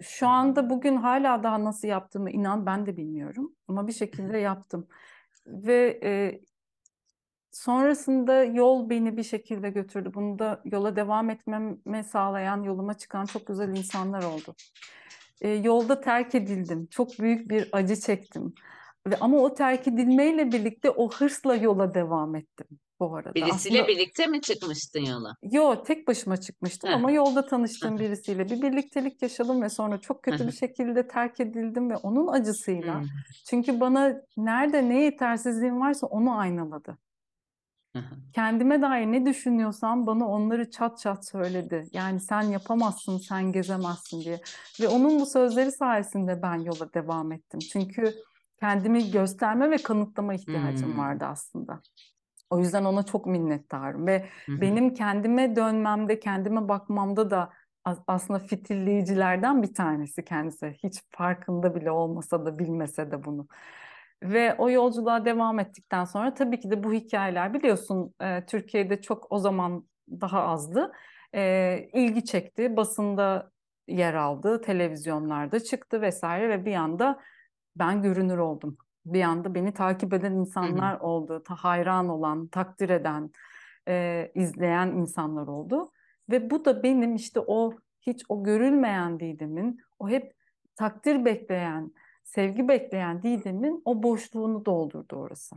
[0.00, 3.52] Şu anda bugün hala daha nasıl yaptığımı inan ben de bilmiyorum.
[3.68, 4.88] Ama bir şekilde yaptım.
[5.46, 6.40] Ve e,
[7.52, 10.10] sonrasında yol beni bir şekilde götürdü.
[10.14, 14.54] Bunu da yola devam etmemi sağlayan, yoluma çıkan çok güzel insanlar oldu.
[15.40, 16.86] E, yolda terk edildim.
[16.90, 18.54] Çok büyük bir acı çektim.
[19.10, 22.66] Ve ama o terk edilmeyle birlikte o hırsla yola devam ettim
[23.00, 23.44] bu arada.
[23.44, 25.34] Birisiyle Aslında birlikte mi çıkmıştın yola?
[25.42, 30.46] Yo, tek başıma çıkmıştım ama yolda tanıştığım birisiyle bir birliktelik yaşadım ve sonra çok kötü
[30.46, 32.94] bir şekilde terk edildim ve onun acısıyla.
[32.94, 33.08] hı,
[33.44, 36.98] Çünkü bana nerede ne yetersizliğim varsa onu aynaladı.
[37.94, 41.88] hı, Kendime dair ne düşünüyorsam bana onları çat çat söyledi.
[41.92, 44.40] Yani sen yapamazsın, sen gezemezsin diye.
[44.80, 47.64] Ve onun bu sözleri sayesinde ben yola devam ettim.
[47.72, 48.14] Çünkü
[48.60, 51.82] kendimi gösterme ve kanıtlama ihtiyacım hı, vardı aslında.
[52.50, 57.50] O yüzden ona çok minnettarım ve hı, benim kendime dönmemde, kendime bakmamda da
[57.84, 60.76] as- aslında fitilleyicilerden bir tanesi kendisi.
[60.84, 63.48] Hiç farkında bile olmasa da bilmese de bunu.
[64.22, 69.32] Ve o yolculuğa devam ettikten sonra tabii ki de bu hikayeler biliyorsun e, Türkiye'de çok
[69.32, 70.92] o zaman daha azdı.
[71.34, 73.50] E, ilgi çekti, basında
[73.88, 77.20] yer aldı, televizyonlarda çıktı vesaire ve bir anda
[77.78, 78.76] ben görünür oldum.
[79.06, 83.30] Bir anda beni takip eden insanlar oldu, ta hayran olan, takdir eden,
[83.88, 85.90] e, izleyen insanlar oldu.
[86.30, 90.34] Ve bu da benim işte o hiç o görülmeyen Didem'in, o hep
[90.76, 91.92] takdir bekleyen,
[92.24, 95.56] sevgi bekleyen Didem'in o boşluğunu doldurdu orası.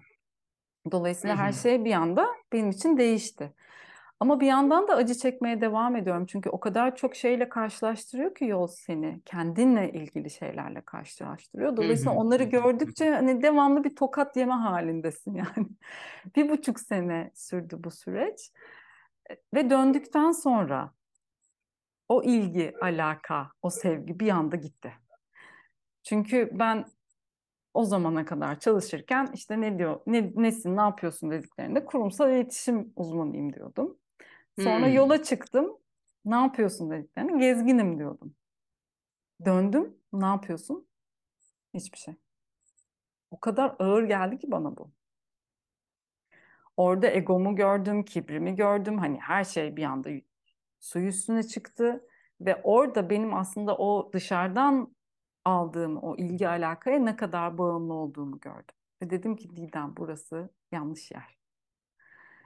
[0.92, 1.58] Dolayısıyla her hı.
[1.58, 3.54] şey bir anda benim için değişti.
[4.22, 6.26] Ama bir yandan da acı çekmeye devam ediyorum.
[6.26, 9.22] Çünkü o kadar çok şeyle karşılaştırıyor ki yol seni.
[9.26, 11.78] Kendinle ilgili şeylerle karşılaştırıyor.
[11.78, 15.68] Dolayısıyla onları gördükçe hani devamlı bir tokat yeme halindesin yani.
[16.36, 18.52] Bir buçuk sene sürdü bu süreç.
[19.54, 20.92] Ve döndükten sonra
[22.10, 24.94] o ilgi, alaka, o sevgi bir anda gitti.
[26.04, 26.86] Çünkü ben
[27.74, 33.54] o zamana kadar çalışırken işte ne diyor, ne, nesin, ne yapıyorsun dediklerinde kurumsal iletişim uzmanıyım
[33.54, 33.98] diyordum.
[34.60, 34.92] Sonra hı.
[34.92, 35.78] yola çıktım.
[36.26, 38.36] Ne yapıyorsun dediklerinde gezginim diyordum.
[39.46, 39.98] Döndüm.
[40.14, 40.88] Ne yapıyorsun?
[41.74, 42.16] Hiçbir şey.
[43.32, 44.92] O kadar ağır geldi ki bana bu.
[46.78, 48.98] Orada egomu gördüm, kibrimi gördüm.
[48.98, 50.10] Hani her şey bir anda
[50.80, 52.08] su üstüne çıktı.
[52.42, 54.96] Ve orada benim aslında o dışarıdan
[55.46, 58.76] aldığım o ilgi alakaya ne kadar bağımlı olduğumu gördüm.
[59.02, 61.41] Ve dedim ki Didem burası yanlış yer.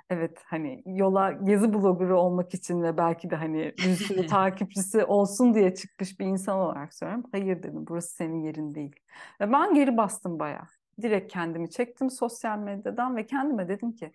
[0.10, 5.54] Evet hani yola gezi bloggerı olmak için ve belki de hani bir sürü takipçisi olsun
[5.54, 7.30] diye çıkmış bir insan olarak söylüyorum.
[7.32, 8.96] Hayır dedim burası senin yerin değil.
[9.42, 10.68] Ve ben geri bastım bayağı.
[11.02, 14.12] Direkt kendimi çektim sosyal medyadan ve kendime dedim ki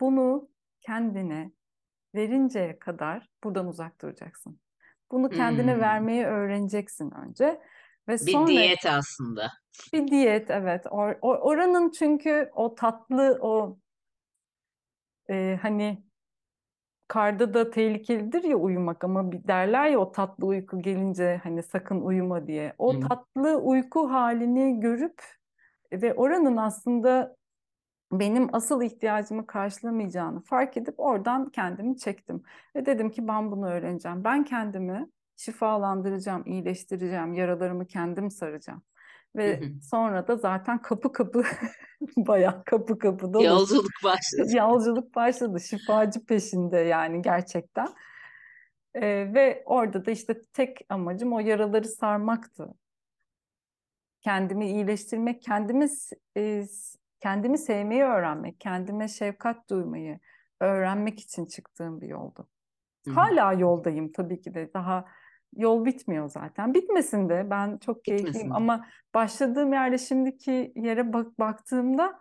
[0.00, 0.48] bunu
[0.80, 1.52] kendine
[2.14, 4.60] verinceye kadar buradan uzak duracaksın.
[5.12, 5.80] Bunu kendine Hmm.
[5.80, 7.60] vermeyi öğreneceksin önce
[8.08, 9.50] ve Bir sonra diyet aslında.
[9.92, 13.78] bir diyet evet Or- or- oranın çünkü o tatlı o
[15.30, 16.04] e, hani
[17.08, 22.00] karda da tehlikelidir ya uyumak ama bir derler ya o tatlı uyku gelince hani sakın
[22.00, 22.74] uyuma diye.
[22.78, 25.22] O Hı tatlı uyku halini görüp
[25.92, 27.36] ve oranın aslında
[28.12, 32.42] benim asıl ihtiyacımı karşılamayacağını fark edip oradan kendimi çektim.
[32.76, 34.24] Ve dedim ki ben bunu öğreneceğim.
[34.24, 38.82] Ben kendimi şifalandıracağım, iyileştireceğim, yaralarımı kendim saracağım.
[39.36, 41.42] Ve sonra da zaten kapı kapı
[42.16, 44.56] bayağı kapı kapı dolu Yolculuk başladı.
[44.56, 45.60] yolculuk başladı.
[45.60, 47.88] Şifacı peşinde yani gerçekten.
[48.94, 52.74] Ee, ve orada da işte tek amacım o yaraları sarmaktı.
[54.20, 55.86] Kendimi iyileştirmek, kendimi
[56.36, 56.64] e,
[57.20, 60.20] kendimi sevmeyi öğrenmek, kendime şefkat duymayı
[60.60, 62.48] öğrenmek için çıktığım bir yoldu.
[63.14, 64.70] Hala yoldayım tabii ki de.
[64.74, 65.04] Daha
[65.56, 66.74] yol bitmiyor zaten.
[66.74, 72.18] Bitmesin de ben çok keyifliyim Bitmesin ama başladığım yerde şimdiki yere bak baktığımda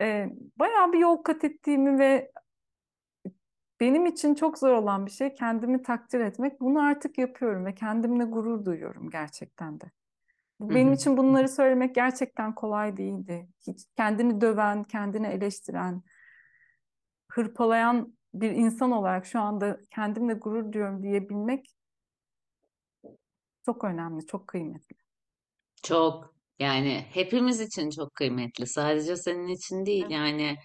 [0.00, 2.32] e, bayağı bir yol kat ettiğimi ve
[3.80, 6.60] benim için çok zor olan bir şey kendimi takdir etmek.
[6.60, 9.84] Bunu artık yapıyorum ve kendimle gurur duyuyorum gerçekten de.
[10.60, 13.48] Benim için bunları söylemek gerçekten kolay değildi.
[13.66, 16.02] Hiç kendini döven, kendini eleştiren,
[17.32, 21.75] hırpalayan bir insan olarak şu anda kendimle gurur duyuyorum diyebilmek
[23.66, 24.96] çok önemli, çok kıymetli.
[25.82, 28.66] Çok yani hepimiz için çok kıymetli.
[28.66, 30.06] Sadece senin için değil.
[30.10, 30.56] Yani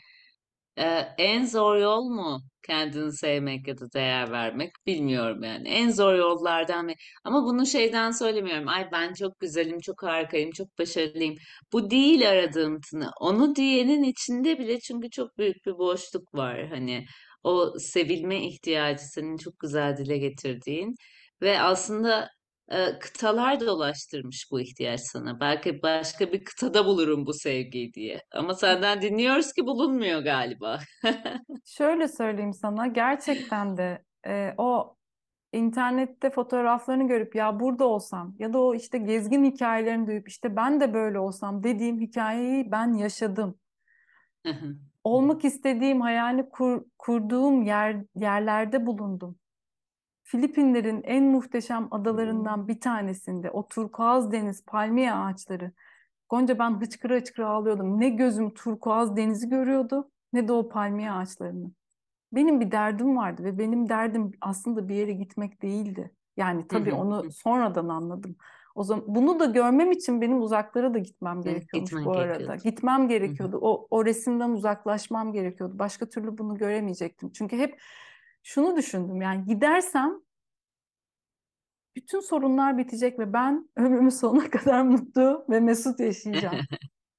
[0.77, 0.85] e,
[1.17, 5.69] en zor yol mu kendini sevmek ya da değer vermek bilmiyorum yani.
[5.69, 6.95] En zor yollardan biri.
[7.23, 8.67] Ama bunu şeyden söylemiyorum.
[8.67, 11.35] Ay ben çok güzelim, çok harikayım, çok başarılıyım.
[11.73, 13.11] Bu değil aradığım tını.
[13.21, 16.67] Onu diyenin içinde bile çünkü çok büyük bir boşluk var.
[16.69, 17.05] Hani
[17.43, 20.95] o sevilme ihtiyacı senin çok güzel dile getirdiğin
[21.41, 22.29] ve aslında
[22.99, 25.39] kıtalar dolaştırmış bu ihtiyaç sana.
[25.39, 28.21] Belki başka bir kıtada bulurum bu sevgiyi diye.
[28.36, 30.79] Ama senden dinliyoruz ki bulunmuyor galiba.
[31.65, 34.95] Şöyle söyleyeyim sana, gerçekten de e, o
[35.53, 40.81] internette fotoğraflarını görüp ya burada olsam ya da o işte gezgin hikayelerini duyup işte ben
[40.81, 43.60] de böyle olsam dediğim hikayeyi ben yaşadım.
[45.03, 49.36] Olmak istediğim hayalini kur- kurduğum yer, yerlerde bulundum.
[50.23, 55.71] Filipinlerin en muhteşem adalarından bir tanesinde o turkuaz deniz, palmiye ağaçları.
[56.29, 57.99] Gonca ben hıçkıra hıçkıra ağlıyordum.
[57.99, 61.71] Ne gözüm turkuaz denizi görüyordu ne de o palmiye ağaçlarını.
[62.34, 66.12] Benim bir derdim vardı ve benim derdim aslında bir yere gitmek değildi.
[66.38, 67.31] Yani hı tabii hı, onu hı.
[67.31, 68.36] sonradan anladım.
[68.75, 72.55] O zaman bunu da görmem için benim uzaklara da gitmem gerekiyormuş gitmen bu arada.
[72.55, 72.63] gerekiyordu.
[72.63, 73.60] Gitmem Hı hı, gerekiyordu.
[73.62, 75.79] O, o resimden uzaklaşmam gerekiyordu.
[75.79, 77.31] Başka türlü bunu göremeyecektim.
[77.31, 77.81] Çünkü hep
[78.43, 80.21] şunu düşündüm yani gidersem
[81.95, 86.58] bütün sorunlar bitecek ve ben ömrümün sonuna kadar mutlu ve mesut yaşayacağım.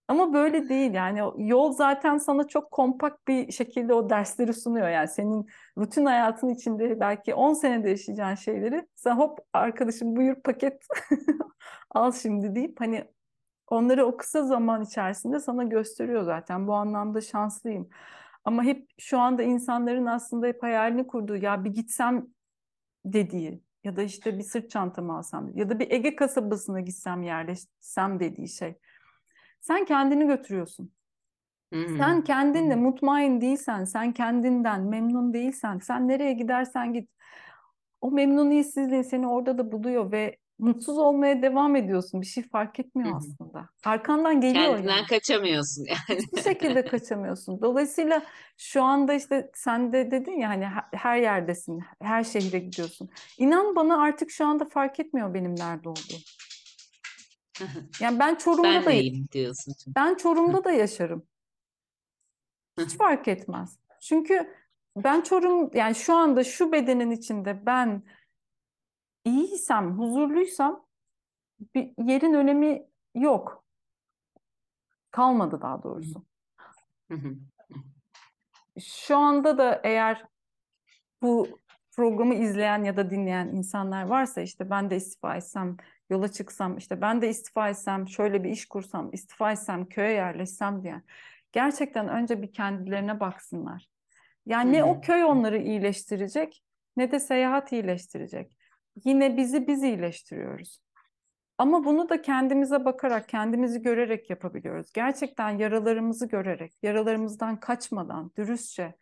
[0.09, 4.89] Ama böyle değil yani yol zaten sana çok kompakt bir şekilde o dersleri sunuyor.
[4.89, 5.47] Yani senin
[5.79, 10.87] rutin hayatın içinde belki 10 senede yaşayacağın şeyleri sen hop arkadaşım buyur paket
[11.91, 13.05] al şimdi deyip hani
[13.69, 16.67] onları o kısa zaman içerisinde sana gösteriyor zaten.
[16.67, 17.89] Bu anlamda şanslıyım.
[18.45, 22.27] Ama hep şu anda insanların aslında hep hayalini kurduğu ya bir gitsem
[23.05, 28.21] dediği ya da işte bir sırt çantamı alsam ya da bir Ege kasabasına gitsem yerleşsem
[28.21, 28.79] dediği şey.
[29.61, 30.93] Sen kendini götürüyorsun.
[31.73, 32.79] hı, Sen kendinle hı.
[32.79, 37.11] mutmain değilsen, sen kendinden memnun değilsen, sen nereye gidersen git.
[38.01, 42.21] O memnuniyetsizliğin seni orada da buluyor ve mutsuz olmaya devam ediyorsun.
[42.21, 43.69] Bir şey fark etmiyor aslında.
[43.85, 45.07] Arkandan geliyor Kendinden yani.
[45.07, 46.21] kaçamıyorsun yani.
[46.21, 47.61] Hiçbir şekilde kaçamıyorsun.
[47.63, 48.23] Dolayısıyla
[48.59, 53.11] şu anda işte sen de dedin ya hani her yerdesin, her şehre gidiyorsun.
[53.39, 56.23] İnan bana artık şu anda fark etmiyor benim nerede olduğum.
[58.01, 61.27] Yani ben Çorum'da Ben da neyim diyorsun ben Çorum'da da yaşarım.
[62.81, 63.79] Hiç fark etmez.
[64.01, 64.55] Çünkü
[64.97, 68.03] ben Çorum yani şu anda şu bedenin içinde ben
[69.25, 70.87] iyiysem, huzurluysam
[71.75, 73.65] bir yerin önemi yok.
[75.11, 76.25] Kalmadı daha doğrusu.
[78.81, 80.25] Şu anda da eğer
[81.23, 81.49] bu
[81.97, 85.77] programı izleyen ya da dinleyen insanlar varsa işte ben de istifa etsem,
[86.11, 90.83] yola çıksam, işte ben de istifa etsem, şöyle bir iş kursam, istifa etsem, köye yerleşsem
[90.83, 91.03] diye.
[91.53, 93.89] Gerçekten önce bir kendilerine baksınlar.
[94.47, 96.65] Yani ne o köy onları iyileştirecek
[96.97, 98.57] ne de seyahat iyileştirecek.
[99.05, 100.83] Yine bizi biz iyileştiriyoruz.
[101.59, 104.93] Ama bunu da kendimize bakarak, kendimizi görerek yapabiliyoruz.
[104.93, 108.95] Gerçekten yaralarımızı görerek, yaralarımızdan kaçmadan, dürüstçe.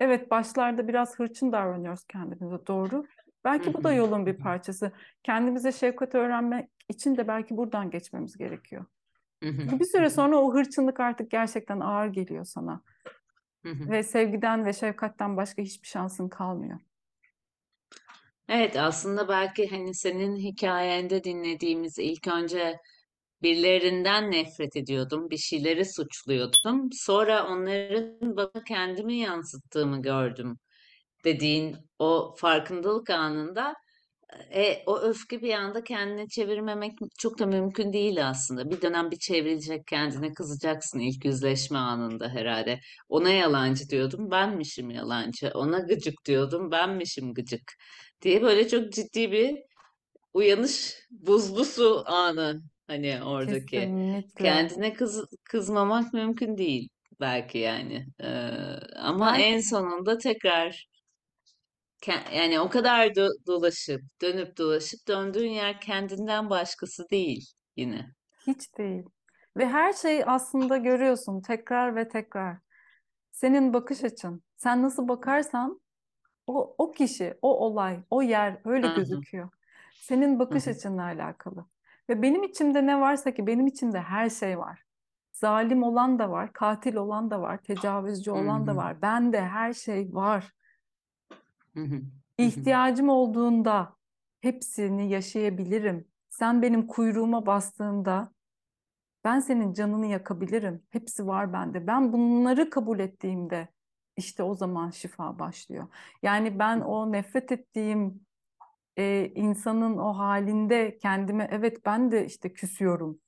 [0.00, 3.06] Evet, başlarda biraz hırçın davranıyoruz kendimize, doğru.
[3.44, 4.92] Belki bu da yolun bir parçası.
[5.22, 8.84] Kendimize şefkat öğrenmek için de belki buradan geçmemiz gerekiyor.
[9.80, 12.82] bir süre sonra o hırçınlık artık gerçekten ağır geliyor sana.
[13.64, 16.78] Ve sevgiden ve şefkatten başka hiçbir şansın kalmıyor.
[18.50, 22.78] Evet aslında belki hani senin hikayende dinlediğimiz ilk önce
[23.42, 26.88] birilerinden nefret ediyordum, bir şeyleri suçluyordum.
[26.92, 30.58] Sonra onların bana kendimi yansıttığımı gördüm
[31.24, 33.74] dediğin o farkındalık anında
[34.54, 38.70] e, o öfke bir anda kendine çevirmemek çok da mümkün değil aslında.
[38.70, 42.80] Bir dönem bir çevrilecek kendine kızacaksın ilk yüzleşme anında herhalde.
[43.08, 45.50] Ona yalancı diyordum, benmişim yalancı.
[45.54, 47.72] Ona gıcık diyordum, benmişim gıcık
[48.22, 49.58] diye böyle çok ciddi bir
[50.34, 53.66] uyanış buzlu su anı hani oradaki.
[53.66, 54.44] Kesinlikle.
[54.44, 56.88] Kendine kız, kızmamak mümkün değil
[57.20, 58.06] belki yani.
[58.20, 58.26] Ee,
[58.96, 60.86] ama Belki en sonunda tekrar
[62.00, 68.14] ke- yani o kadar do- dolaşıp dönüp dolaşıp döndüğün yer kendinden başkası değil yine.
[68.46, 69.04] hiç değil.
[69.56, 72.58] Ve her şeyi aslında görüyorsun tekrar ve tekrar.
[73.32, 74.42] Senin bakış açın.
[74.56, 75.80] Sen nasıl bakarsan
[76.46, 79.50] o, o kişi, o olay, o yer öyle Hı hı, gözüküyor.
[80.00, 81.66] Senin hı bakış hı, açınla alakalı.
[82.10, 84.84] Ve benim içimde ne varsa ki benim içimde her şey var.
[85.32, 89.02] Zalim olan da var, katil olan da var, tecavüzcü hı olan da hı, var.
[89.02, 90.52] Bende her şey var.
[91.76, 92.02] Hı hı,
[92.38, 93.96] İhtiyacım olduğunda
[94.40, 96.08] hepsini yaşayabilirim.
[96.30, 98.32] Sen benim kuyruğuma bastığında
[99.24, 100.82] ben senin canını yakabilirim.
[100.90, 101.86] Hepsi var bende.
[101.86, 103.68] Ben bunları kabul ettiğimde
[104.16, 105.88] işte o zaman şifa başlıyor.
[106.22, 108.20] Yani ben o nefret ettiğim
[108.98, 113.20] e, insanın o halinde kendime evet ben de işte küsüyorum.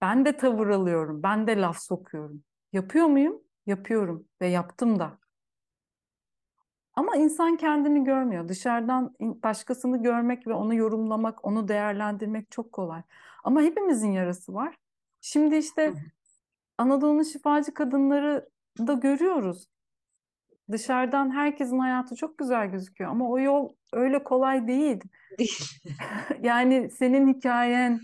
[0.00, 1.22] Ben de tavır alıyorum.
[1.22, 2.44] Ben de laf sokuyorum.
[2.72, 3.42] Yapıyor muyum?
[3.66, 5.18] Yapıyorum ve yaptım da.
[6.96, 8.48] Ama insan kendini görmüyor.
[8.48, 13.02] Dışarıdan başkasını görmek ve onu yorumlamak, onu değerlendirmek çok kolay.
[13.44, 14.76] Ama hepimizin yarası var.
[15.20, 15.94] Şimdi işte.
[16.78, 19.66] Anadolu'nun şifacı kadınları da görüyoruz.
[20.72, 25.00] Dışarıdan herkesin hayatı çok güzel gözüküyor ama o yol öyle kolay değil.
[25.38, 25.64] Değil.
[26.42, 28.00] Yani senin hikayen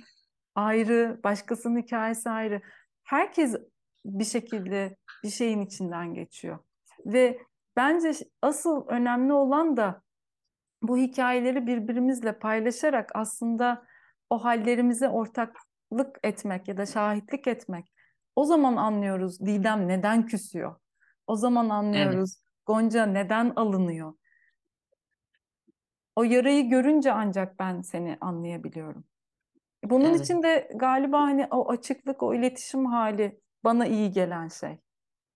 [0.55, 2.61] ayrı, başkasının hikayesi ayrı.
[3.05, 3.57] Herkes
[4.05, 6.59] bir şekilde bir şeyin içinden geçiyor.
[7.07, 7.39] Ve
[7.77, 8.13] bence
[8.43, 10.03] asıl önemli olan da
[10.83, 13.85] bu hikayeleri birbirimizle paylaşarak aslında
[14.31, 17.93] o hallerimize ortaklık etmek ya da şahitlik etmek.
[18.37, 20.77] O zaman anlıyoruz Didem neden küsüyor.
[21.27, 24.15] O zaman Evet, anlıyoruz Gonca neden alınıyor.
[26.17, 29.05] O yarayı görünce ancak ben seni anlayabiliyorum.
[29.85, 30.21] Bunun evet.
[30.21, 34.79] için de galiba hani o açıklık, o iletişim hali bana iyi gelen şey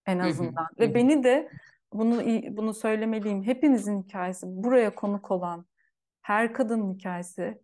[0.07, 0.67] en azından.
[0.79, 1.51] Ve beni de
[1.99, 2.23] bunu
[2.57, 3.43] bunu söylemeliyim.
[3.43, 5.67] Hepinizin hikayesi, buraya konuk olan
[6.23, 7.63] her kadının hikayesi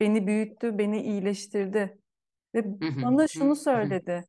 [0.00, 1.98] beni büyüttü, beni iyileştirdi.
[2.54, 4.24] Ve bana şunu söyledi.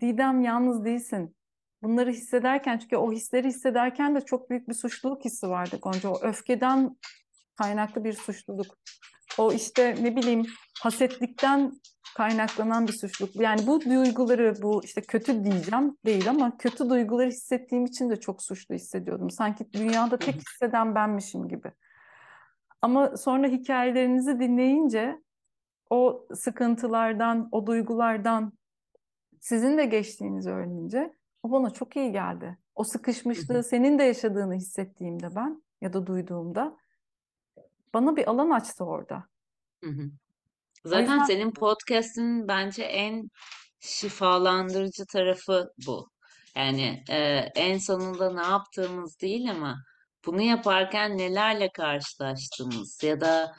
[0.00, 1.36] Didem yalnız değilsin.
[1.82, 6.10] Bunları hissederken çünkü o hisleri hissederken de çok büyük bir suçluluk hissi vardı Gonca.
[6.10, 6.96] O öfkeden
[7.56, 8.78] kaynaklı bir suçluluk.
[9.38, 10.46] O işte ne bileyim
[10.82, 11.72] hasetlikten
[12.16, 13.36] kaynaklanan bir suçluluk.
[13.36, 18.42] Yani bu duyguları bu işte kötü diyeceğim değil ama kötü duyguları hissettiğim için de çok
[18.42, 19.30] suçlu hissediyordum.
[19.30, 21.72] Sanki dünyada tek hisseden benmişim gibi.
[22.82, 25.22] Ama sonra hikayelerinizi dinleyince
[25.90, 28.52] o sıkıntılardan, o duygulardan
[29.40, 31.12] sizin de geçtiğinizi öğrenince
[31.42, 32.58] o bana çok iyi geldi.
[32.74, 36.76] O sıkışmışlığı senin de yaşadığını hissettiğimde ben ya da duyduğumda
[37.94, 39.24] bana bir alan açtı orada.
[39.84, 40.10] hı hı.
[40.84, 43.28] Zaten yüzden senin podcast'in bence en
[43.80, 46.08] şifalandırıcı tarafı bu.
[46.56, 47.18] Yani e,
[47.54, 49.76] en sonunda ne yaptığımız değil ama
[50.26, 53.52] bunu yaparken nelerle karşılaştığımız ya da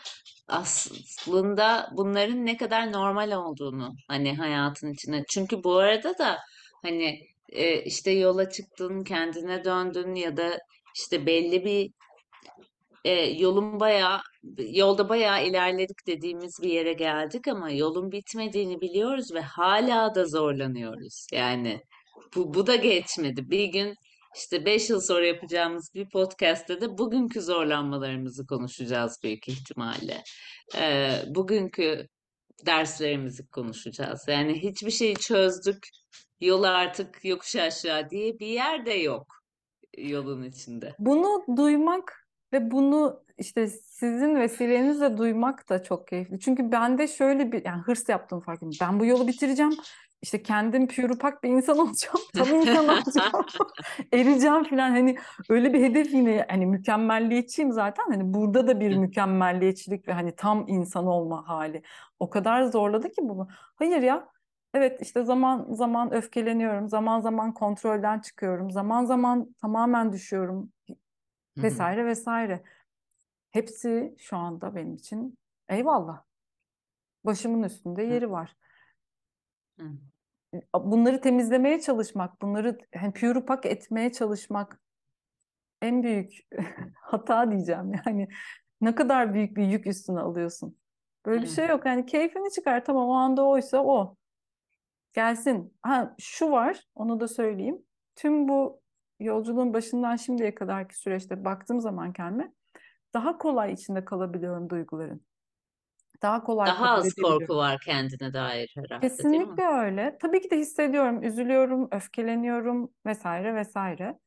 [0.48, 5.24] aslında bunların ne kadar normal olduğunu hani hayatın içine.
[5.30, 6.38] Çünkü bu arada da
[6.84, 7.20] hani
[7.50, 10.58] e, işte yola çıktın, kendine döndün ya da
[10.96, 11.92] işte belli bir
[13.06, 14.22] e, yolun bayağı
[14.58, 21.28] yolda bayağı ilerledik dediğimiz bir yere geldik ama yolun bitmediğini biliyoruz ve hala da zorlanıyoruz.
[21.34, 21.82] Yani
[22.36, 23.50] bu, bu da geçmedi.
[23.50, 23.96] Bir gün
[24.36, 30.24] işte 5 yıl sonra yapacağımız bir podcast'te de bugünkü zorlanmalarımızı konuşacağız büyük ihtimalle.
[30.78, 32.08] E, bugünkü
[32.66, 34.26] derslerimizi konuşacağız.
[34.28, 35.88] Yani hiçbir şeyi çözdük,
[36.42, 39.40] yol artık yokuş aşağı diye bir yer de yok
[39.98, 40.96] yolun içinde.
[41.00, 46.40] Bunu duymak ve bunu işte sizin vesilenizle duymak da çok keyifli.
[46.40, 48.78] Çünkü ben de şöyle bir yani hırs yaptım farkındayım.
[48.82, 49.74] Ben bu yolu bitireceğim.
[50.22, 52.20] İşte kendim pürupak bir insan olacağım.
[52.36, 53.46] Tam insan olacağım.
[54.14, 54.90] Ereceğim falan.
[54.90, 55.18] Hani
[55.50, 58.04] öyle bir hedef yine hani mükemmelliyetçiyim zaten.
[58.10, 61.84] Hani burada da bir mükemmelliyetçilik ve hani tam insan olma hali.
[62.20, 63.48] O kadar zorladı ki bunu.
[63.52, 64.30] Hayır ya.
[64.74, 66.90] Evet işte zaman zaman öfkeleniyorum.
[66.90, 68.72] Zaman zaman kontrolden çıkıyorum.
[68.72, 70.72] Zaman zaman tamamen düşüyorum
[71.64, 72.64] vesaire vesaire.
[73.52, 75.38] Hepsi şu anda benim için
[75.70, 76.24] eyvallah.
[77.24, 78.56] Başımın üstünde yeri var.
[79.80, 79.86] Hı.
[80.74, 84.82] Bunları temizlemeye çalışmak, bunları hani pure pak etmeye çalışmak
[85.82, 86.48] en büyük
[87.02, 87.92] hata diyeceğim.
[88.06, 88.28] Yani
[88.82, 90.78] ne kadar büyük bir yük üstüne alıyorsun.
[91.26, 91.86] Böyle bir şey yok.
[91.86, 92.86] Yani keyfini çıkar.
[92.86, 94.16] Tamam o anda oysa o.
[95.14, 95.78] Gelsin.
[95.82, 97.86] Ha şu var, onu da söyleyeyim.
[98.16, 98.82] Tüm bu
[99.20, 102.52] yolculuğun başından şimdiye kadarki süreçte baktığım zaman kendime
[103.14, 105.22] daha kolay içinde kalabiliyorum duyguların.
[106.22, 109.02] Daha kolay Daha az korku var kendine dair herhalde, değil mi?
[109.02, 110.18] Kesinlikle öyle.
[110.22, 114.20] Tabii ki de hissediyorum, üzülüyorum, öfkeleniyorum vesaire vesaire.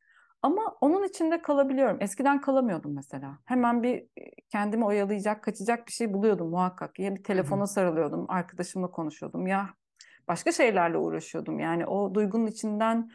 [0.42, 1.96] Ama onun içinde kalabiliyorum.
[2.00, 3.38] Eskiden kalamıyordum mesela.
[3.44, 6.98] Hemen bir e, kendimi oyalayacak, kaçacak bir şey buluyordum muhakkak.
[6.98, 9.46] Ya bir telefona sarılıyordum, arkadaşımla konuşuyordum.
[9.46, 9.68] Ya
[10.28, 11.60] başka şeylerle uğraşıyordum.
[11.60, 13.10] Yani o duygunun içinden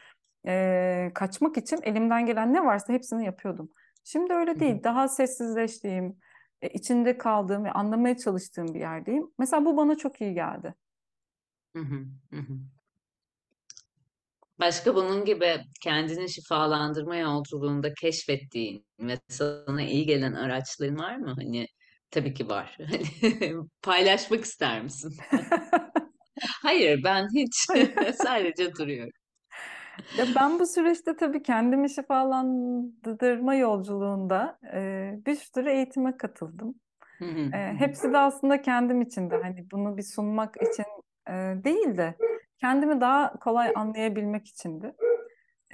[0.48, 3.70] e, kaçmak için elimden gelen ne varsa hepsini yapıyordum.
[4.04, 4.82] Şimdi öyle değil.
[4.84, 6.16] Daha sessizleştiğim,
[6.62, 9.30] e, içinde kaldığım ve anlamaya çalıştığım bir yerdeyim.
[9.38, 10.74] Mesela bu bana çok iyi geldi.
[11.76, 12.04] Hı hı.
[12.30, 12.58] Hı hı.
[14.60, 21.34] Başka bunun gibi kendini şifalandırma yolculuğunda keşfettiğin ve sana iyi gelen araçların var mı?
[21.38, 21.66] Hani
[22.10, 22.78] tabii ki var.
[23.40, 25.16] Hani paylaşmak ister misin?
[26.62, 27.54] Hayır, ben hiç
[28.16, 29.12] sadece duruyorum.
[30.18, 36.74] Ya ben bu süreçte tabii kendimi şifalandırma yolculuğunda e, bir sürü eğitime katıldım.
[37.54, 40.84] E, hepsi de aslında kendim için de hani bunu bir sunmak için
[41.28, 41.32] e,
[41.64, 42.14] değil de
[42.58, 44.94] kendimi daha kolay anlayabilmek içindi.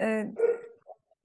[0.01, 0.27] E,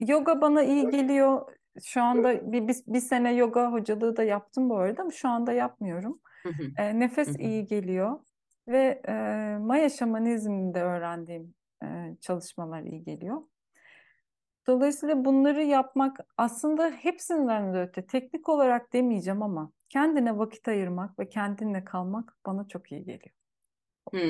[0.00, 1.46] yoga bana iyi geliyor.
[1.84, 5.52] Şu anda bir, bir, bir sene yoga hocalığı da yaptım bu arada ama şu anda
[5.52, 6.20] yapmıyorum.
[6.78, 8.20] E, nefes iyi geliyor
[8.68, 9.12] ve e,
[9.60, 11.54] Maya şamanizminde öğrendiğim
[11.84, 13.42] e, çalışmalar iyi geliyor.
[14.66, 21.28] Dolayısıyla bunları yapmak aslında hepsinden de öte teknik olarak demeyeceğim ama kendine vakit ayırmak ve
[21.28, 23.34] kendinle kalmak bana çok iyi geliyor.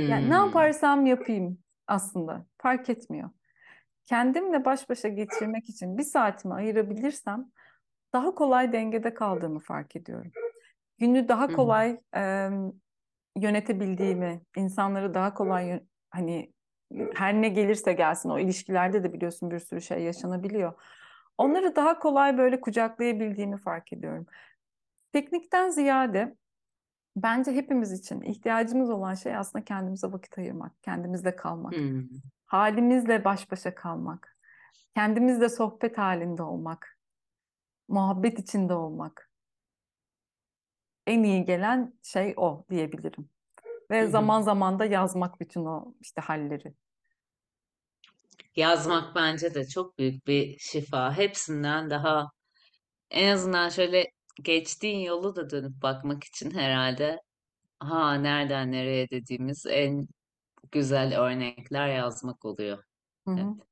[0.06, 3.30] Yani ne Hmm, yaparsam yapayım aslında fark etmiyor.
[4.06, 7.52] Kendimle baş başa geçirmek için bir saatimi ayırabilirsem
[8.14, 10.32] daha kolay dengede kaldığımı fark ediyorum.
[10.98, 12.50] Günü daha kolay e,
[13.36, 15.80] yönetebildiğimi, insanları daha kolay
[16.10, 16.52] hani
[17.14, 20.72] her ne gelirse gelsin o ilişkilerde de biliyorsun bir sürü şey yaşanabiliyor.
[21.38, 24.26] Onları daha kolay böyle kucaklayabildiğimi fark ediyorum.
[25.12, 26.36] Teknikten ziyade
[27.16, 32.02] bence hepimiz için ihtiyacımız olan şey aslında kendimize vakit ayırmak, kendimizle kalmak, hmm,
[32.46, 34.36] halimizle baş başa kalmak,
[34.94, 36.98] kendimizle sohbet halinde olmak,
[37.88, 39.30] muhabbet içinde olmak.
[41.06, 43.28] En iyi gelen şey o diyebilirim.
[43.90, 46.74] Ve zaman zaman da yazmak bütün o işte halleri.
[48.56, 51.16] Yazmak bence de çok büyük bir şifa.
[51.16, 52.30] Hepsinden daha
[53.10, 54.10] en azından şöyle
[54.42, 57.20] geçtiğin yolu da dönüp bakmak için herhalde
[57.80, 60.06] ha nereden nereye dediğimiz en
[60.72, 62.84] güzel örnekler yazmak oluyor.
[63.28, 63.66] Hı Evet.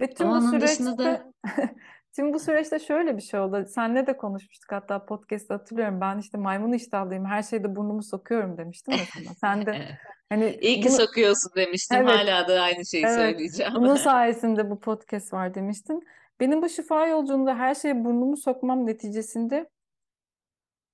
[0.00, 1.32] Ve tüm Ama bu onun dışında da
[2.18, 3.64] tüm bu süreçte şöyle bir şey oldu.
[3.68, 6.00] Seninle de konuşmuştuk hatta podcast'te hatırlıyorum.
[6.00, 7.24] Ben işte maymun iştahlıyım.
[7.24, 9.34] Her şeyde burnumu sokuyorum demiştim mesela.
[9.40, 9.98] Sen de
[10.28, 11.96] hani iyi ki bunu sokuyorsun demiştim.
[11.96, 13.72] evet Hala da aynı şeyi evet söyleyeceğim.
[13.74, 16.02] bunun sayesinde bu podcast var demiştin.
[16.40, 19.70] Benim bu şifa yolculuğunda her şeye burnumu sokmam neticesinde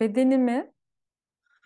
[0.00, 0.72] bedenimi,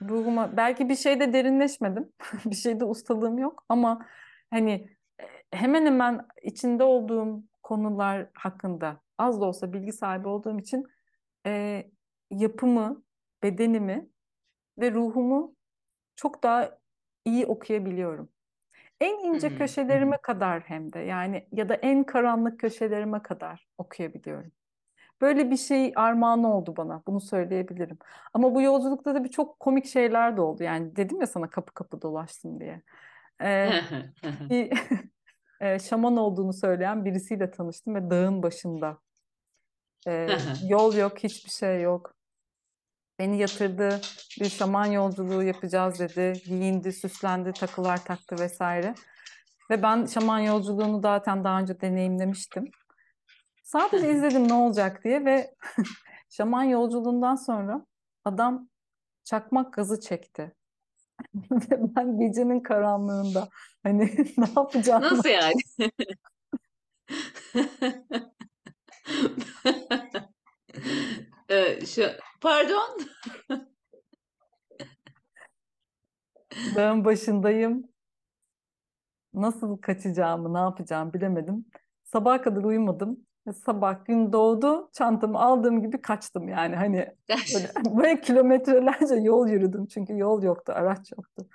[0.02, 2.12] ruhuma belki bir şeyde derinleşmedim.
[2.44, 4.06] Bir şeyde ustalığım yok ama
[4.50, 4.88] hani
[5.20, 10.86] e, hemen hemen içinde olduğum konular hakkında az da olsa bilgi sahibi olduğum için
[11.46, 11.84] e,
[12.30, 13.02] yapımı,
[13.42, 14.08] bedenimi
[14.78, 15.54] ve ruhumu
[16.16, 16.78] çok daha
[17.24, 18.28] iyi okuyabiliyorum.
[19.00, 19.58] En ince hı.
[19.58, 24.52] köşelerime kadar hem de yani ya da en karanlık köşelerime kadar okuyabiliyorum.
[25.20, 27.02] Böyle bir şey armağanı oldu bana.
[27.06, 27.98] Bunu söyleyebilirim.
[28.34, 30.62] Ama bu yolculukta da bir çok komik şeyler de oldu.
[30.62, 32.82] Yani dedim ya sana kapı kapı dolaştım diye.
[33.42, 33.70] Ee,
[34.50, 34.72] bir
[35.60, 38.98] e, şaman olduğunu söyleyen birisiyle tanıştım ve dağın başında.
[40.06, 40.38] Ee,
[40.68, 42.14] yol yok, hiçbir şey yok.
[43.18, 44.00] Beni yatırdı,
[44.40, 46.40] bir şaman yolculuğu yapacağız dedi.
[46.44, 48.94] Giyindi, süslendi, takılar taktı vesaire.
[49.70, 52.64] Ve ben şaman yolculuğunu zaten daha önce deneyimlemiştim.
[53.64, 55.54] Sadece izledim ne olacak diye ve
[56.30, 57.86] şaman yolculuğundan sonra
[58.24, 58.68] adam
[59.24, 60.54] çakmak gazı çekti.
[61.50, 63.48] Ve ben gecenin karanlığında
[63.82, 64.04] hani
[64.38, 65.60] ne yapacağımı Nasıl yani?
[71.48, 72.02] Ee, şu,
[72.40, 72.98] pardon.
[76.76, 77.88] dağın başındayım.
[79.34, 81.66] Nasıl kaçacağımı, ne yapacağımı bilemedim.
[82.04, 87.06] Sabaha kadar uyumadım Sabah gün doğdu, çantamı aldığım gibi kaçtım yani hani
[87.54, 91.48] böyle, böyle kilometrelerce yol yürüdüm çünkü yol yoktu, araç yoktu.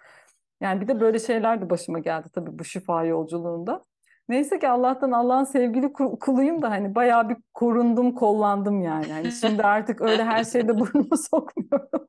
[0.62, 3.82] Yani bir de böyle şeyler de başıma geldi tabii bu şifa yolculuğunda.
[4.30, 9.10] Neyse ki Allah'tan Allah'ın sevgili kuluyum da hani bayağı bir korundum, kollandım yani.
[9.10, 12.08] yani şimdi artık öyle her şeyde burnumu sokmuyorum.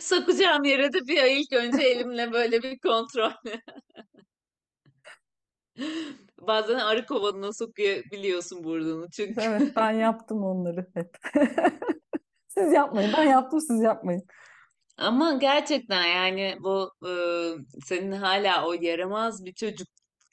[0.00, 3.30] Sokacağım yere de bir ilk önce elimle böyle bir kontrol.
[6.40, 9.40] Bazen arı kovanına sokabiliyorsun burnunu çünkü.
[9.40, 11.18] Evet ben yaptım onları hep.
[12.48, 13.12] Siz yapmayın.
[13.16, 14.22] Ben yaptım siz yapmayın.
[14.96, 17.12] Ama gerçekten yani bu e,
[17.84, 19.54] senin hala o yaramaz bir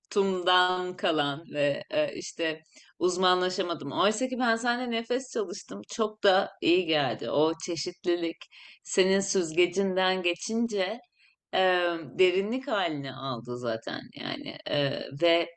[0.10, 2.64] çocuktumdan kalan ve e, işte
[3.00, 3.92] uzmanlaşamadım.
[3.92, 5.82] Oysa ki ben seninle nefes çalıştım.
[5.90, 7.30] Çok da iyi geldi.
[7.30, 8.38] O çeşitlilik
[8.84, 11.00] senin süzgecinden geçince
[11.54, 11.60] e,
[12.20, 15.50] derinlik halini aldı zaten yani E, ve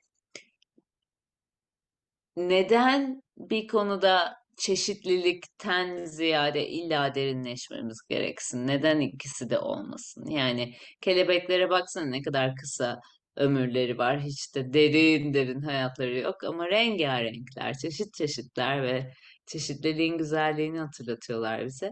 [2.36, 8.66] neden bir konuda çeşitlilikten ziyade illa derinleşmemiz gereksin?
[8.66, 10.26] Neden ikisi de olmasın?
[10.26, 13.00] Yani kelebeklere baksana ne kadar kısa
[13.36, 14.20] ömürleri var.
[14.20, 19.12] Hiç de derin derin hayatları yok ama rengarenkler, çeşit çeşitler ve
[19.46, 21.90] çeşitliliğin güzelliğini hatırlatıyorlar bize.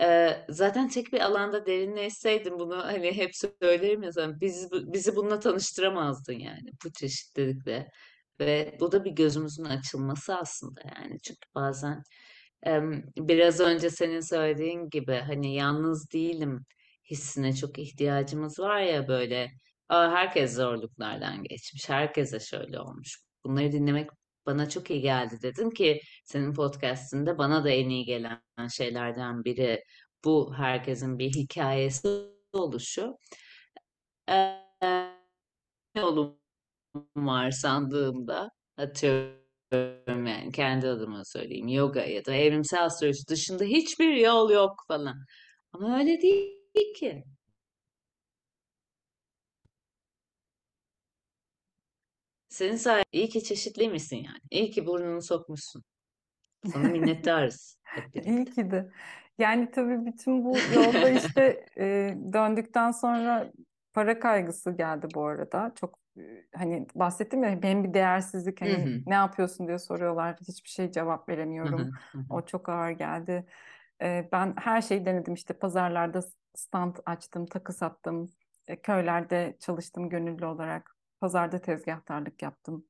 [0.00, 5.40] Ee, zaten tek bir alanda derinleşseydin bunu hani hep söylerim ya sana bizi, bizi bununla
[5.40, 7.88] tanıştıramazdın yani bu çeşitlilikle.
[8.40, 12.02] Ve bu da bir gözümüzün açılması aslında yani çünkü bazen
[13.16, 16.66] biraz önce senin söylediğin gibi hani yalnız değilim
[17.10, 19.50] hissine çok ihtiyacımız var ya böyle
[19.90, 24.10] herkes zorluklardan geçmiş herkese şöyle olmuş bunları dinlemek
[24.46, 28.40] bana çok iyi geldi dedin ki senin podcastinde bana da en iyi gelen
[28.76, 29.84] şeylerden biri
[30.24, 32.08] bu herkesin bir hikayesi
[32.52, 33.18] oluşu.
[34.30, 34.60] Ee,
[36.02, 36.38] olumlu
[37.16, 44.50] var sandığımda atıyorum yani kendi adıma söyleyeyim yoga ya da evrimsel astroloji dışında hiçbir yol
[44.50, 45.16] yok falan.
[45.72, 47.24] Ama öyle değil ki.
[52.54, 54.38] Senin sayende iyi ki çeşitliymişsin yani.
[54.50, 55.82] İyi ki burnunu sokmuşsun.
[56.72, 57.78] Sana minnettarız.
[58.24, 58.90] İyi ki de.
[59.38, 63.52] Yani tabii bütün bu yolda işte e, döndükten sonra
[63.92, 65.72] para kaygısı geldi bu arada.
[65.74, 65.98] Çok
[66.54, 69.02] hani bahsettim ya benim bir değersizlik hani Hı hı.
[69.06, 70.36] ne yapıyorsun diye soruyorlar.
[70.48, 71.80] Hiçbir şey cevap veremiyorum.
[71.80, 72.34] hı, hı hı.
[72.34, 73.46] O çok ağır geldi.
[74.02, 76.20] Ee, ben her şeyi denedim işte pazarlarda
[76.54, 78.32] stand açtım, takı sattım.
[78.66, 80.93] E, köylerde çalıştım gönüllü olarak.
[81.24, 82.84] Pazarda tezgahtarlık yaptım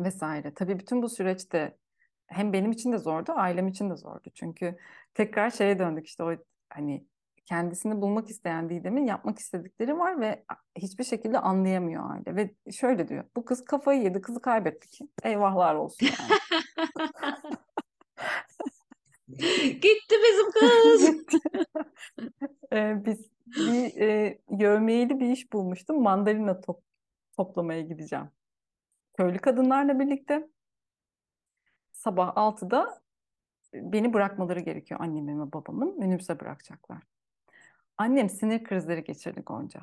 [0.00, 0.54] vesaire.
[0.54, 1.78] Tabii bütün bu süreçte
[2.26, 4.28] hem benim için de zordu, ailem için de zordu.
[4.34, 4.76] Çünkü
[5.14, 6.36] tekrar şeye döndük işte o
[6.70, 7.06] hani
[7.44, 10.44] kendisini bulmak isteyen Didem'in yapmak istedikleri var ve
[10.78, 12.36] hiçbir şekilde anlayamıyor aile.
[12.36, 14.98] Ve şöyle diyor, bu kız kafayı yedi, kızı kaybettik.
[15.22, 16.40] Eyvahlar olsun yani.
[19.72, 21.10] Gitti bizim kız.
[22.72, 26.02] Ee, biz bir e, yevmiyeli bir iş bulmuştum.
[26.02, 26.82] Mandalina top,
[27.40, 28.28] toplamaya gideceğim.
[29.16, 30.48] Köylü kadınlarla birlikte
[31.92, 33.02] sabah 6'da
[33.74, 35.98] beni bırakmaları gerekiyor annemin ve babamın.
[35.98, 37.02] Minibüse bırakacaklar.
[37.98, 39.80] Annem sinir krizleri geçirdi Gonca.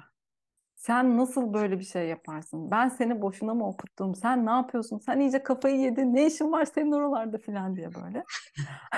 [0.76, 2.72] Sen nasıl böyle bir şey yaparsın?
[2.72, 4.16] Ben seni boşuna mı okuttum?
[4.16, 4.97] Sen ne yapıyorsun?
[4.97, 6.16] Sen iyice kafayı yedin.
[6.16, 8.24] Ne işin var senin oralarda falan diye böyle.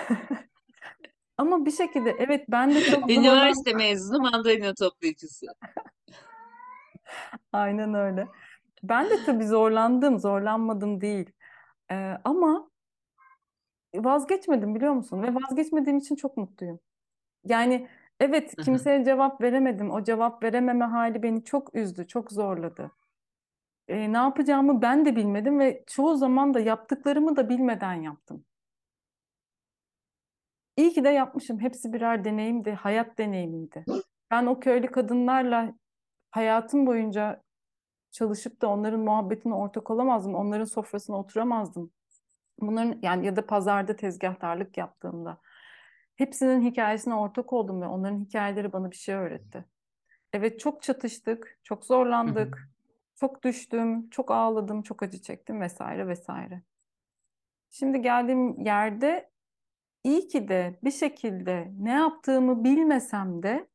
[1.37, 5.45] Ama bir şekilde evet ben de çok Üniversite mezunu mandalina toplayıcısı.
[7.53, 8.27] Aynen öyle.
[8.83, 11.31] Ben de tabii zorlandım, zorlanmadım değil.
[11.91, 12.69] Ee, ama
[13.95, 15.23] vazgeçmedim biliyor musun?
[15.23, 16.79] Ve vazgeçmediğim için çok mutluyum.
[17.45, 17.87] Yani
[18.19, 18.65] evet Hı hı.
[18.65, 19.91] kimseye cevap veremedim.
[19.91, 22.91] O cevap verememe hali beni çok üzdü, çok zorladı.
[23.87, 28.45] Ee, ne yapacağımı ben de bilmedim ve çoğu zaman da yaptıklarımı da bilmeden yaptım.
[30.77, 31.59] İyi ki de yapmışım.
[31.59, 33.85] Hepsi birer deneyimdi, hayat deneyimiydi.
[34.31, 35.73] Ben o köylü kadınlarla
[36.31, 37.43] hayatım boyunca
[38.19, 40.35] çalışıp da onların muhabbetine ortak olamazdım.
[40.35, 41.91] Onların sofrasına oturamazdım.
[42.61, 45.41] Bunların yani ya da pazarda tezgahtarlık yaptığımda
[46.15, 49.65] hepsinin hikayesine ortak oldum ve onların hikayeleri bana bir şey öğretti.
[50.33, 51.87] Evet çok çatıştık, çok Hı hı.
[51.87, 52.69] zorlandık,
[53.15, 56.61] çok düştüm, çok ağladım, çok acı çektim vesaire vesaire.
[57.69, 59.29] Şimdi geldiğim yerde
[60.03, 63.68] iyi ki de bir şekilde ne yaptığımı bilmesem de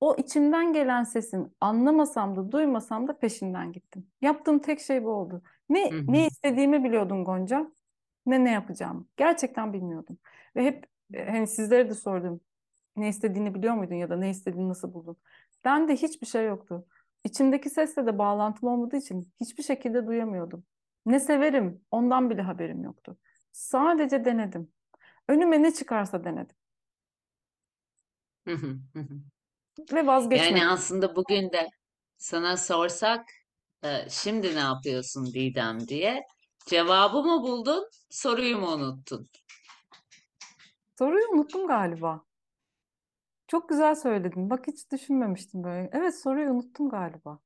[0.00, 4.06] o içimden gelen sesin anlamasam da duymasam da peşinden gittim.
[4.20, 5.42] Yaptığım tek şey bu oldu.
[5.68, 6.04] Ne Hı hı.
[6.08, 7.72] ne istediğimi biliyordum Gonca,
[8.26, 9.06] ne ne yapacağımı.
[9.16, 10.18] Gerçekten bilmiyordum.
[10.56, 12.40] Ve hep e, hani sizlere de sordum.
[12.96, 15.16] Ne istediğini biliyor muydun ya da ne istediğini nasıl buldun?
[15.64, 16.86] Ben de hiçbir şey yoktu.
[17.24, 20.64] İçimdeki sesle de bağlantım olmadığı için hiçbir şekilde duyamıyordum.
[21.06, 23.18] Ne severim ondan bile haberim yoktu.
[23.52, 24.72] Sadece denedim.
[25.28, 26.56] Önüme ne çıkarsa denedim.
[29.92, 30.56] Ve vazgeçmedim.
[30.56, 31.68] Yani aslında bugün de
[32.16, 33.26] sana sorsak
[33.84, 36.22] e, şimdi ne yapıyorsun Didem diye
[36.66, 39.28] cevabı mı buldun, soruyu mu unuttun?
[40.98, 42.24] Soruyu unuttum galiba.
[43.48, 44.50] Çok güzel söyledin.
[44.50, 45.90] Bak hiç düşünmemiştim böyle.
[45.92, 47.38] Evet soruyu unuttum galiba.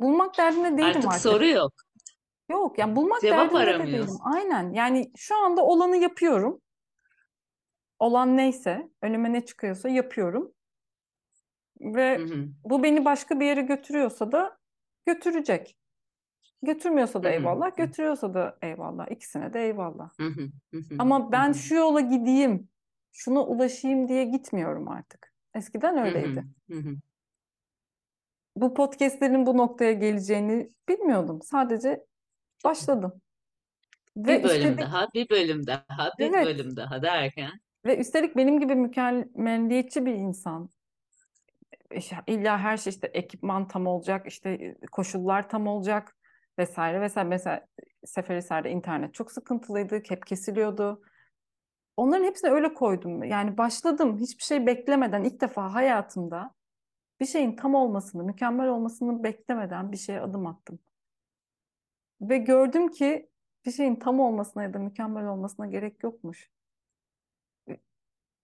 [0.00, 1.22] Bulmak derdinde değilim Artık artık.
[1.22, 1.72] soru yok.
[2.50, 3.80] Yok yani bulmak Cevap derdinde de değilim.
[3.80, 4.20] aramıyorsun.
[4.24, 4.72] Aynen.
[4.72, 6.60] Yani şu anda olanı yapıyorum.
[7.98, 10.54] Olan neyse, önüme ne çıkıyorsa yapıyorum.
[12.16, 14.58] Hı Ve hı, bu beni başka bir yere götürüyorsa da
[15.06, 15.78] götürecek.
[16.62, 19.12] Götürmüyorsa da hı hı, eyvallah, hı götürüyorsa da eyvallah.
[19.12, 20.10] İkisine de eyvallah.
[20.20, 20.24] hı,
[20.74, 22.70] hı hı, Ama hı ben hı, şu yola gideyim,
[23.12, 25.34] şuna ulaşayım diye gitmiyorum artık.
[25.54, 26.46] Eskiden hı hı, öyleydi.
[26.70, 26.96] hı hı.
[28.56, 31.42] Bu podcastlerin bu noktaya geleceğini bilmiyordum.
[31.42, 32.06] Sadece
[32.64, 33.22] başladım.
[34.16, 37.60] Ve Bir bölüm üstelik daha, bir bölüm daha, bir evet bölüm daha derken.
[37.86, 40.70] Ve üstelik benim gibi mükemmeliyetçi bir insan.
[42.26, 46.16] İlla her şey işte ekipman tam olacak, işte koşullar tam olacak
[46.58, 47.28] vesaire vesaire.
[47.28, 47.66] Mesela
[48.04, 51.02] Seferihisar'da internet çok sıkıntılıydı, hep kesiliyordu.
[51.96, 53.24] Onların hepsini öyle koydum.
[53.24, 56.54] Yani başladım hiçbir şey beklemeden ilk defa hayatımda
[57.20, 60.78] bir şeyin tam olmasını, mükemmel olmasını beklemeden bir şeye adım attım.
[62.20, 63.30] Ve gördüm ki
[63.66, 66.50] bir şeyin tam olmasına ya da mükemmel olmasına gerek yokmuş.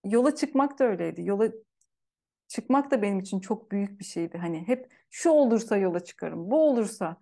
[0.05, 1.21] Yola çıkmak da öyleydi.
[1.23, 1.47] Yola
[2.47, 4.37] çıkmak da benim için çok büyük bir şeydi.
[4.37, 7.17] Hani hep şu olursa yola çıkarım, bu olursa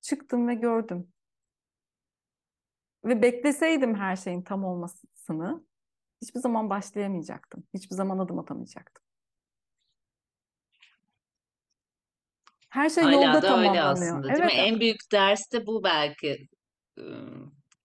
[0.00, 1.12] çıktım ve gördüm.
[3.04, 5.64] Ve bekleseydim her şeyin tam olmasını
[6.22, 7.64] hiçbir zaman başlayamayacaktım.
[7.74, 9.04] Hiçbir zaman adım atamayacaktım.
[12.68, 13.92] Her şey Hala yolda da öyle tamamlanıyor.
[13.92, 14.50] aslında, değil mi?
[14.52, 16.48] Evet, En büyük ders de bu belki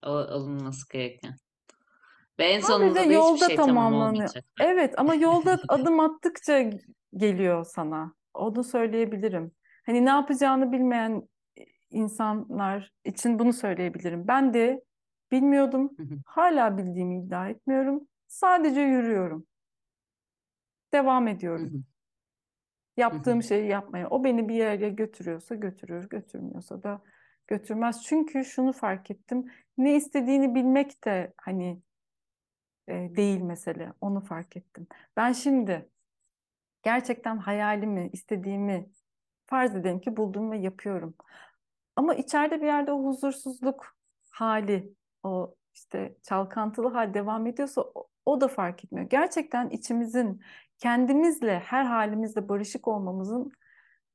[0.02, 1.36] al- alınması gereken.
[2.38, 4.30] Ve en sadece sonunda da hiçbir yolda şey tamam tamamlanıyor.
[4.60, 6.70] Evet ama yolda adım attıkça
[7.16, 8.14] geliyor sana.
[8.34, 9.52] Onu söyleyebilirim.
[9.86, 11.28] Hani ne yapacağını bilmeyen
[11.90, 14.28] insanlar için bunu söyleyebilirim.
[14.28, 14.84] Ben de
[15.32, 15.90] bilmiyordum.
[16.26, 18.08] Hala bildiğimi iddia etmiyorum.
[18.26, 19.46] Sadece yürüyorum.
[20.92, 21.84] Devam ediyorum.
[22.96, 24.08] Yaptığım şeyi yapmaya.
[24.08, 27.02] O beni bir yere götürüyorsa götürür, götürmüyorsa da
[27.46, 28.02] götürmez.
[28.02, 29.44] Çünkü şunu fark ettim.
[29.78, 31.82] Ne istediğini bilmek de hani
[32.88, 33.92] e, değil mesele.
[34.00, 34.86] Onu fark ettim.
[35.16, 35.88] Ben şimdi
[36.82, 38.90] gerçekten hayalimi, istediğimi
[39.46, 41.14] farz edelim ki buldum ve yapıyorum.
[41.96, 43.96] Ama içeride bir yerde o huzursuzluk
[44.30, 49.10] hali, o işte çalkantılı hal devam ediyorsa o, o da fark etmiyor.
[49.10, 50.42] Gerçekten içimizin
[50.78, 53.52] kendimizle, her halimizle barışık olmamızın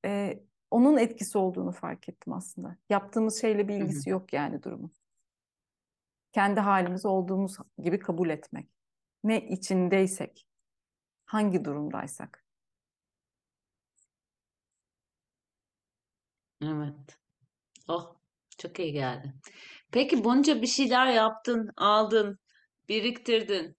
[0.05, 0.39] e,
[0.71, 2.75] onun etkisi olduğunu fark ettim aslında.
[2.89, 4.91] Yaptığımız şeyle bir ilgisi yok yani durumun.
[6.33, 8.69] Kendi halimiz olduğumuz gibi kabul etmek.
[9.23, 10.47] Ne içindeysek,
[11.25, 12.45] hangi durumdaysak.
[16.63, 17.17] Evet.
[17.87, 18.15] Oh,
[18.57, 19.33] çok iyi geldi.
[19.91, 22.39] Peki bunca bir şeyler yaptın, aldın,
[22.89, 23.75] biriktirdin.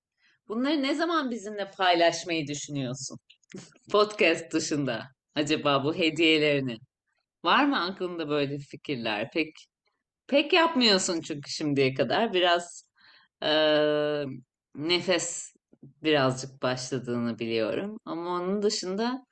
[0.48, 3.18] Bunları ne zaman bizimle paylaşmayı düşünüyorsun?
[3.92, 5.02] Podcast dışında.
[5.34, 6.78] Acaba bu hediyelerini.
[7.44, 9.30] Var mı aklında böyle fikirler?
[9.30, 9.54] Pek
[10.30, 12.32] pek yapmıyorsun çünkü şimdiye kadar.
[12.32, 12.88] Biraz
[13.42, 14.26] eee,
[14.74, 15.54] nefes
[15.84, 17.98] birazcık başladığını biliyorum.
[18.04, 19.24] Ama onun dışında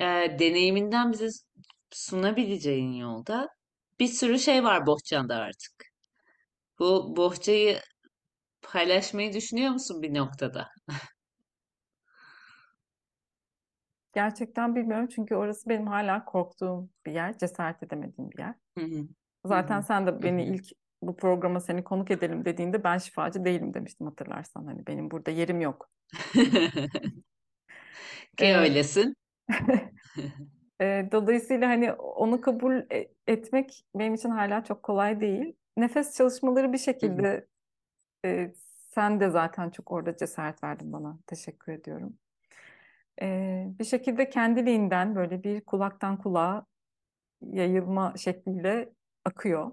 [0.00, 1.28] eee, deneyiminden bize
[1.92, 3.48] sunabileceğin yolda
[4.00, 5.72] bir sürü şey var bohçanda artık.
[6.78, 7.80] Bu bohçayı
[8.62, 10.68] paylaşmayı düşünüyor musun bir noktada?
[14.14, 18.54] Gerçekten bilmiyorum çünkü orası benim hala korktuğum bir yer, cesaret edemediğim bir yer.
[18.78, 19.08] Hı, hı
[19.46, 20.66] Zaten sen de beni ilk
[21.02, 24.66] bu programa seni konuk edelim dediğinde ben şifacı değilim demiştim hatırlarsan.
[24.66, 25.90] Hani benim burada yerim yok.
[28.36, 29.16] Ki öylesin.
[30.80, 35.56] e, dolayısıyla hani onu kabul e- etmek benim için hala çok kolay değil.
[35.76, 37.46] Nefes çalışmaları bir şekilde
[38.24, 38.52] e,
[38.94, 41.18] sen de zaten çok orada cesaret verdin bana.
[41.26, 42.18] Teşekkür ediyorum.
[43.22, 46.66] Ee, bir şekilde kendiliğinden böyle bir kulaktan kulağa
[47.40, 48.92] yayılma şekliyle
[49.26, 49.72] akıyor.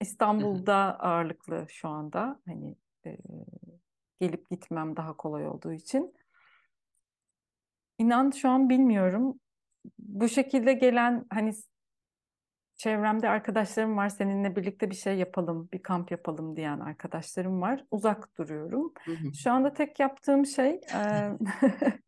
[0.00, 3.18] İstanbul'da ağırlıklı şu anda hani e,
[4.20, 6.14] gelip gitmem daha kolay olduğu için.
[7.98, 9.40] İnan şu an bilmiyorum.
[9.98, 11.54] Bu şekilde gelen hani
[12.76, 17.84] çevremde arkadaşlarım var seninle birlikte bir şey yapalım, bir kamp yapalım diyen arkadaşlarım var.
[17.90, 18.92] Uzak duruyorum.
[19.04, 19.34] hı hı.
[19.34, 21.30] Şu anda tek yaptığım şey e,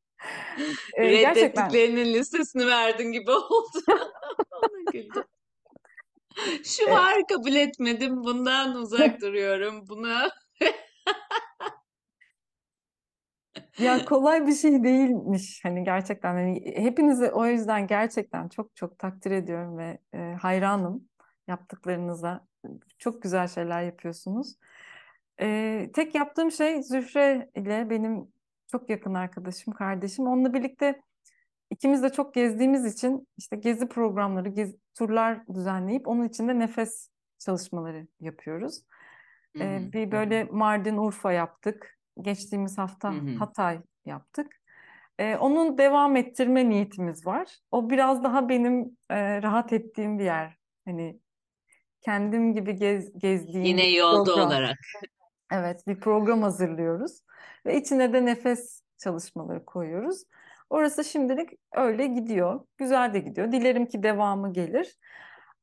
[0.97, 3.79] Ee, gerçekten Reddettiklerinin listesini verdin gibi oldu.
[4.53, 5.25] Ona güldüm.
[6.64, 10.30] Şu e, var kabul etmedim, bundan uzak duruyorum, buna.
[13.78, 19.30] ya kolay bir şey değilmiş hani gerçekten hani hepinizi o yüzden gerçekten çok çok takdir
[19.30, 21.09] ediyorum ve e, hayranım
[21.49, 22.47] yaptıklarınıza.
[22.99, 24.55] Çok güzel şeyler yapıyorsunuz.
[25.41, 28.28] Ee, tek yaptığım şey Zühre ile benim
[28.66, 30.26] çok yakın arkadaşım, kardeşim.
[30.26, 31.03] Onunla birlikte
[31.71, 38.07] ikimiz de çok gezdiğimiz için işte gezi programları, gezi, turlar düzenleyip onun içinde nefes çalışmaları
[38.21, 38.83] yapıyoruz.
[39.57, 41.99] Hı Ee, hı, bir hı böyle hı, Mardin, Urfa yaptık.
[42.21, 43.35] Geçtiğimiz hı hafta hı.
[43.39, 44.53] Hatay yaptık.
[45.19, 47.59] Ee, onun devam ettirme niyetimiz var.
[47.71, 50.57] O biraz daha benim e, rahat ettiğim bir yer.
[50.85, 51.21] Hani
[52.01, 54.47] kendim gibi gez, gezdiğim bir Yine yolda program.
[54.49, 54.79] olarak.
[55.53, 57.21] Evet, bir program hazırlıyoruz
[57.66, 60.25] ve içine de nefes çalışmaları koyuyoruz.
[60.71, 62.66] Orası şimdilik öyle gidiyor.
[62.77, 63.53] Güzel de gidiyor.
[63.53, 64.97] Dilerim ki devamı gelir.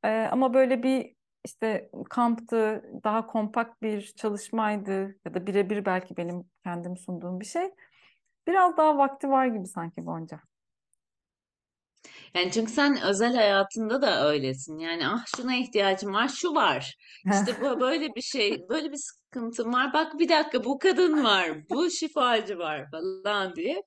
[0.03, 6.43] Ee, ama böyle bir işte kamptı, daha kompakt bir çalışmaydı ya da birebir belki benim
[6.63, 7.69] kendim sunduğum bir şey.
[8.47, 10.39] Biraz daha vakti var gibi sanki Gonca.
[12.33, 14.77] Yani çünkü sen özel hayatında da öylesin.
[14.77, 16.95] Yani ah şuna ihtiyacım var, şu var.
[17.31, 18.99] İşte bu böyle bir şey, böyle bir
[19.35, 19.93] sıkıntım var.
[19.93, 23.83] Bak bir dakika bu kadın var, bu şifacı var falan diye.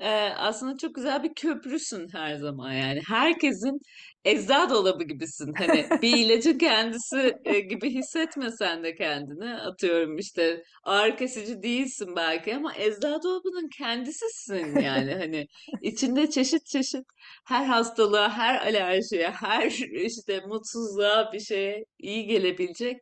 [0.00, 3.00] Ee, aslında çok güzel bir köprüsün her zaman yani.
[3.08, 3.78] Herkesin
[4.24, 5.52] ecza dolabı gibisin.
[5.58, 7.34] Hani bir ilacın kendisi
[7.70, 15.14] gibi hissetmesen de kendini atıyorum işte ağrı kesici değilsin belki ama ecza dolabının kendisisin yani.
[15.14, 15.46] Hani
[15.82, 17.04] içinde çeşit çeşit
[17.46, 19.70] her hastalığa, her alerjiye, her
[20.06, 22.96] işte mutsuzluğa bir şeye iyi gelebilecek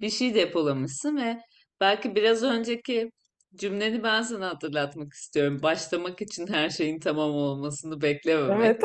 [0.00, 1.38] bir şey depolamışsın ve
[1.80, 3.10] belki biraz önceki
[3.54, 5.60] cümleni ben sana hatırlatmak istiyorum.
[5.62, 8.82] Başlamak için her şeyin tamam olmasını beklememek, Evet.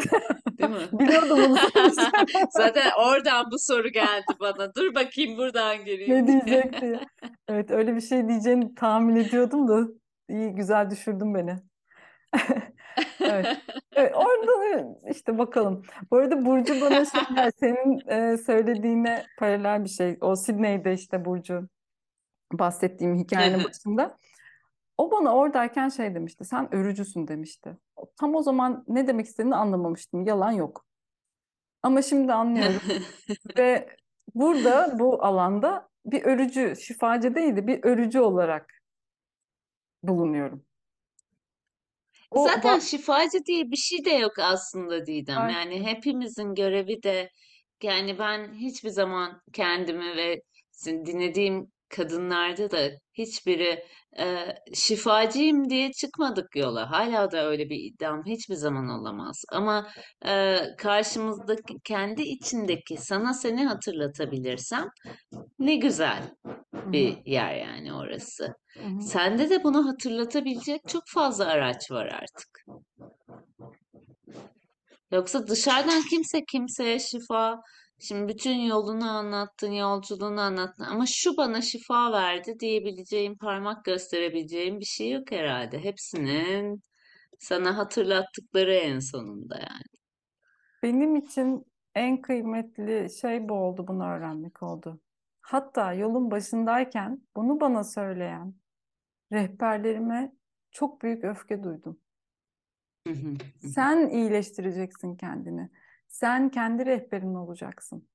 [0.59, 0.77] değil mi?
[0.99, 1.57] Biliyordum bunu.
[2.51, 4.75] Zaten oradan bu soru geldi bana.
[4.75, 6.45] Dur bakayım buradan Ne gireyim diye.
[6.45, 6.99] diyecek diye.
[7.47, 9.87] Evet, öyle bir şey diyeceğini tahmin ediyordum da
[10.29, 11.55] iyi güzel düşürdün beni.
[13.19, 13.47] Evet.
[13.95, 14.51] Evet, orada
[15.09, 15.83] işte bakalım.
[16.11, 20.17] Bu arada Burcu bana şeyler, senin e, söylediğine paralel bir şey.
[20.21, 21.67] O Sydney'de işte Burcu
[22.53, 24.17] bahsettiğim hikayenin başında.
[24.97, 26.45] O bana oradayken şey demişti.
[26.45, 27.77] Sen örücüsün demişti.
[28.19, 30.25] Tam o zaman ne demek istediğini anlamamıştım.
[30.25, 30.85] Yalan yok.
[31.83, 32.81] Ama şimdi anlıyorum.
[33.57, 33.95] Ve
[34.35, 38.73] burada bu alanda bir örücü, şifacı değil de bir örücü olarak
[40.03, 40.65] bulunuyorum.
[42.35, 45.37] Zaten ba- şifacı diye bir şey de yok aslında Didem.
[45.37, 47.29] Ay, Yani hepimizin görevi de
[47.83, 53.85] yani ben hiçbir zaman kendimi ve sin- dinlediğim kadınlarda da hiçbiri
[54.19, 56.91] e, şifacıyım diye çıkmadık yola.
[56.91, 59.43] Hala da öyle bir iddiam hiçbir zaman olamaz.
[59.51, 59.87] Ama
[60.25, 64.87] e, karşımızdaki kendi içindeki sana seni hatırlatabilirsem
[65.59, 66.35] ne güzel
[66.73, 68.55] bir yer yani orası.
[69.01, 72.65] Sende de bunu hatırlatabilecek çok fazla araç var artık.
[75.11, 77.61] Yoksa dışarıdan kimse kimseye şifa,
[78.01, 84.85] şimdi bütün yolunu anlattın, yolculuğunu anlattın ama şu bana şifa verdi diyebileceğim, parmak gösterebileceğim bir
[84.85, 85.83] şey yok herhalde.
[85.83, 86.83] Hepsinin
[87.39, 89.91] sana hatırlattıkları en sonunda yani.
[90.83, 95.01] Benim için en kıymetli şey bu oldu, bunu öğrenmek oldu.
[95.41, 98.53] Hatta yolun başındayken bunu bana söyleyen
[99.31, 100.31] rehberlerime
[100.71, 101.99] çok büyük öfke duydum.
[103.57, 105.69] Sen iyileştireceksin kendini.
[106.11, 108.07] Sen kendi rehberin olacaksın.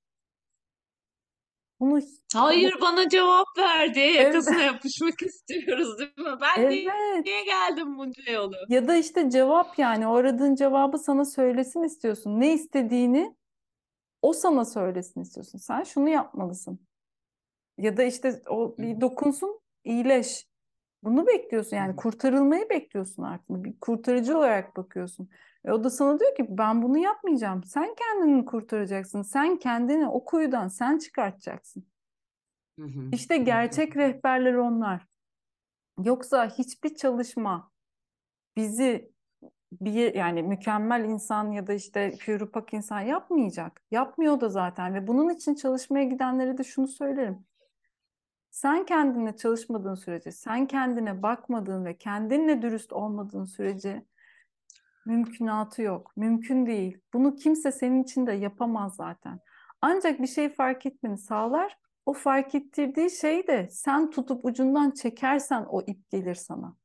[1.81, 2.01] Bunu,
[2.35, 6.39] Hayır bana cevap ver diye evet, yakasına yapışmak istiyoruz değil mi?
[6.41, 7.25] Ben niye, evet.
[7.25, 8.55] niye geldim bunca yolu?
[8.69, 12.41] Ya da işte cevap yani o aradığın cevabı sana söylesin istiyorsun.
[12.41, 13.37] Ne istediğini
[14.23, 15.59] o sana söylesin istiyorsun.
[15.59, 16.81] Sen şunu yapmalısın.
[17.79, 20.47] Ya da işte o bir dokunsun, iyileş.
[21.03, 23.49] Bunu bekliyorsun yani kurtarılmayı bekliyorsun artık.
[23.49, 25.29] Bir kurtarıcı olarak bakıyorsun.
[25.67, 27.65] E o da sana diyor ki ben bunu yapmayacağım.
[27.65, 29.23] Sen kendini kurtaracaksın.
[29.23, 31.87] Sen kendini o kuyudan sen çıkartacaksın.
[32.79, 35.07] hı hı, İşte gerçek rehberler onlar.
[36.05, 37.73] Yoksa hiçbir çalışma
[38.57, 39.13] bizi
[39.73, 43.83] bir yani mükemmel insan ya da işte pür pak insan yapmayacak.
[43.91, 47.47] Yapmıyor da zaten ve bunun için çalışmaya gidenlere de şunu söylerim.
[48.51, 54.07] Sen kendine çalışmadığın sürece, sen kendine bakmadığın ve kendinle dürüst olmadığın sürece
[55.07, 56.13] mümkünatı yok.
[56.17, 56.99] Mümkün değil.
[57.13, 59.41] Bunu kimse senin için de yapamaz zaten.
[59.81, 61.77] Ancak bir şey fark etmeni sağlar.
[62.07, 66.77] O fark ettirdiği şey de sen tutup ucundan çekersen o ip gelir sana.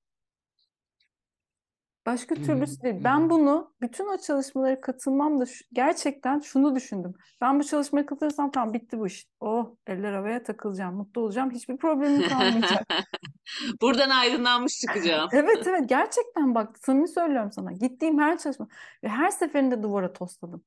[2.06, 2.96] Başka türlüsü değil.
[3.00, 7.14] hı Ben bunu bütün o çalışmalara katılmamda şu- gerçekten şunu düşündüm.
[7.42, 9.26] Ben bu çalışmaya katılırsam tamam bitti bu iş.
[9.40, 11.52] Oh eller havaya takılacağım, mutlu olacağım.
[11.52, 12.88] Hiçbir problemim kalmayacak.
[13.82, 15.30] Buradan aydınlanmış çıkacağım.
[15.34, 17.72] Evet evet gerçekten bak samimi söylüyorum sana.
[17.72, 18.68] Gittiğim her çalışma
[19.04, 20.64] ve her seferinde duvara tosladım.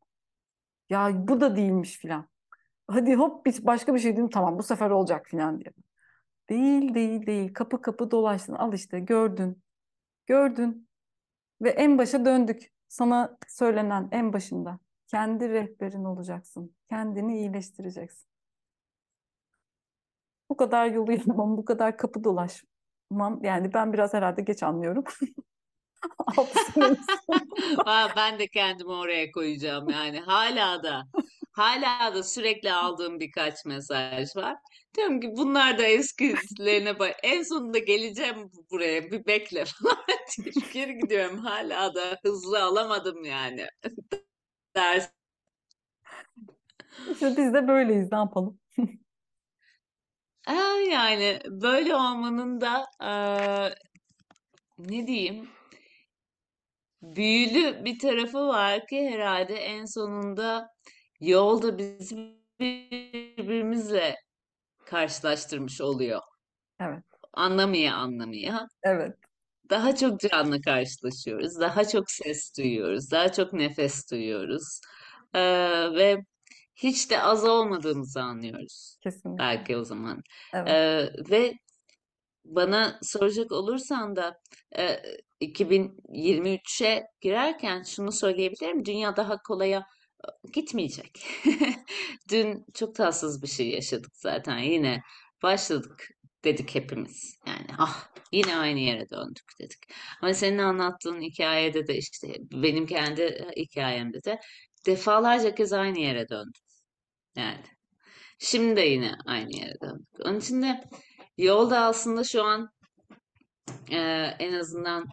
[0.90, 2.28] Ya bu da değilmiş filan.
[2.88, 5.72] Hadi hop bir, başka bir şey dedim tamam bu sefer olacak filan diye.
[6.48, 9.62] Değil değil değil kapı kapı dolaştın al işte gördün
[10.26, 10.83] gördün
[11.64, 12.72] ve en başa döndük.
[12.88, 16.76] Sana söylenen en başında kendi rehberin olacaksın.
[16.88, 18.28] Kendini iyileştireceksin.
[20.50, 23.44] Bu kadar yolu yapmam, bu kadar kapı dolaşmam.
[23.44, 25.04] Yani ben biraz herhalde geç anlıyorum.
[28.16, 31.06] Ben de kendimi oraya koyacağım yani hala da
[31.52, 34.56] hala da sürekli aldığım birkaç mesaj var.
[34.96, 37.16] Diyorum ki bunlar da eskilerine bak.
[37.22, 39.98] En sonunda geleceğim buraya bir bekle falan
[40.72, 41.38] geri gidiyorum.
[41.38, 43.66] Hala da hızlı alamadım yani
[44.76, 45.10] ders.
[47.12, 48.60] İşte biz de böyleyiz ne yapalım?
[50.46, 53.74] Aa, yani böyle olmanın da eee,
[54.78, 55.48] ne diyeyim
[57.02, 60.68] büyülü bir tarafı var ki herhalde en sonunda
[61.20, 64.16] yolda bizi birbirimizle
[64.86, 66.20] karşılaştırmış oluyor.
[66.80, 68.68] Evet, Anlamaya anlamaya.
[68.82, 69.16] evet.
[69.70, 71.60] Daha çok canlı karşılaşıyoruz.
[71.60, 73.10] Daha çok ses duyuyoruz.
[73.10, 74.80] Daha çok nefes duyuyoruz.
[75.34, 75.40] Ee,
[75.94, 76.24] ve
[76.74, 78.96] hiç de az olmadığımızı anlıyoruz.
[79.02, 79.38] Kesinlikle.
[79.44, 80.22] Belki o zaman.
[80.54, 80.68] Evet.
[80.68, 81.54] Ee, ve
[82.44, 84.40] bana soracak olursan da
[84.78, 85.02] e,
[85.40, 88.84] 2023'e girerken şunu söyleyebilirim.
[88.84, 89.86] Dünya daha kolaya
[90.52, 91.26] gitmeyecek.
[92.30, 94.58] Dün çok tatsız bir şey yaşadık zaten.
[94.58, 95.02] Yine
[95.42, 96.08] başladık
[96.44, 97.38] dedik hepimiz.
[97.46, 99.78] Yani ah yine aynı yere döndük dedik.
[100.22, 104.40] Ama senin anlattığın hikayede de işte benim kendi hikayemde de
[104.86, 106.64] defalarca kez aynı yere döndük.
[107.36, 107.64] Yani
[108.38, 110.08] şimdi de yine aynı yere döndük.
[110.24, 110.80] Onun için de
[111.38, 112.70] yolda aslında şu an
[113.90, 113.98] e,
[114.38, 115.04] en azından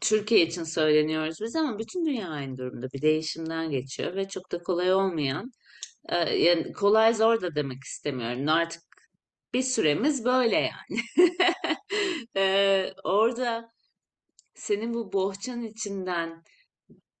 [0.00, 2.86] Türkiye için söyleniyoruz biz ama bütün dünya aynı durumda.
[2.94, 5.52] Bir değişimden geçiyor ve çok da kolay olmayan
[6.08, 8.48] ee, yani kolay zor da demek istemiyorum.
[8.48, 8.82] Artık
[9.54, 11.00] bir süremiz böyle yani.
[12.36, 13.70] Ee, orada
[14.54, 16.42] senin bu bohçanın içinden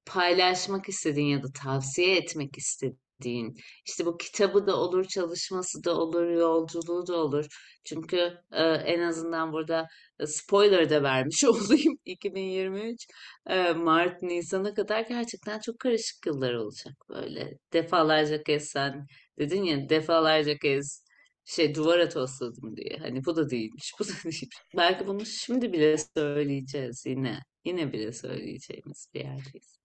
[0.06, 3.56] paylaşmak istediğin ya da tavsiye etmek istediğin,
[3.86, 7.46] işte bu kitabı da olur, çalışması da olur, yolculuğu da olur.
[7.84, 8.16] Çünkü
[8.52, 9.88] e, en azından burada
[10.26, 11.98] spoiler da vermiş olayım.
[12.04, 13.06] 2023
[13.50, 17.58] e, Mart Nisan'a kadar gerçekten çok karışık yıllar olacak böyle.
[17.72, 19.06] Defalarca kez sen
[19.38, 21.04] dedin ya defalarca kez
[21.50, 22.98] şey duvara tosladım diye.
[22.98, 24.44] Hani bu da değilmiş, bu da değilmiş.
[24.76, 27.38] Belki bunu şimdi bile söyleyeceğiz yine.
[27.64, 29.80] Yine bile söyleyeceğimiz bir yerdeyiz.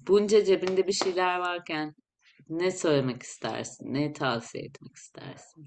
[0.00, 1.94] Bunca cebinde bir şeyler varken
[2.48, 3.94] ne söylemek istersin?
[3.94, 5.64] Ne tavsiye etmek istersin?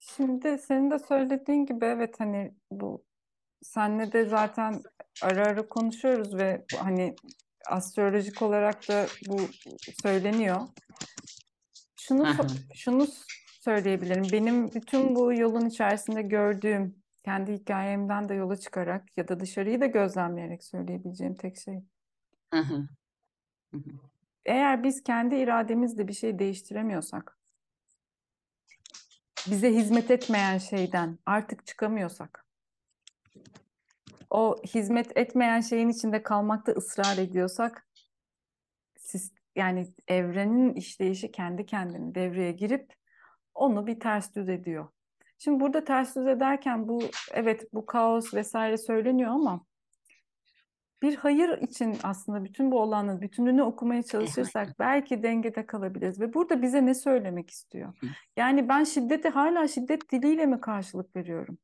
[0.00, 3.04] Şimdi senin de söylediğin gibi evet hani bu
[3.62, 4.82] senle de zaten
[5.22, 7.14] ara ara konuşuyoruz ve hani
[7.66, 9.40] astrolojik olarak da bu
[10.02, 10.60] söyleniyor.
[12.10, 12.26] Şunu
[12.74, 13.06] şunu
[13.60, 14.26] söyleyebilirim.
[14.32, 19.86] Benim bütün bu yolun içerisinde gördüğüm kendi hikayemden de yola çıkarak ya da dışarıyı da
[19.86, 21.82] gözlemleyerek söyleyebileceğim tek şey.
[24.44, 27.38] Eğer biz kendi irademizle bir şey değiştiremiyorsak,
[29.50, 32.46] bize hizmet etmeyen şeyden artık çıkamıyorsak,
[34.30, 37.88] o hizmet etmeyen şeyin içinde kalmakta ısrar ediyorsak,
[38.98, 42.94] siz, yani evrenin işleyişi kendi kendine devreye girip
[43.54, 44.88] onu bir ters düz ediyor.
[45.38, 49.64] Şimdi burada ters düz ederken bu evet bu kaos vesaire söyleniyor ama
[51.02, 56.20] bir hayır için aslında bütün bu olanın bütününü okumaya çalışırsak belki dengede kalabiliriz.
[56.20, 57.94] Ve burada bize ne söylemek istiyor?
[58.36, 61.58] Yani ben şiddete hala şiddet diliyle mi karşılık veriyorum?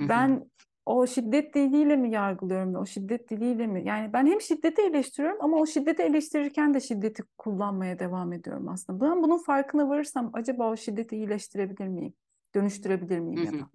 [0.00, 0.50] Ben
[0.86, 2.74] o şiddet diliyle mi yargılıyorum?
[2.74, 3.82] O şiddet diliyle mi?
[3.86, 9.04] Yani ben hem şiddeti eleştiriyorum ama o şiddeti eleştirirken de şiddeti kullanmaya devam ediyorum aslında.
[9.10, 12.14] Ben bunun farkına varırsam acaba o şiddeti iyileştirebilir miyim?
[12.54, 13.68] Dönüştürebilir miyim ya da?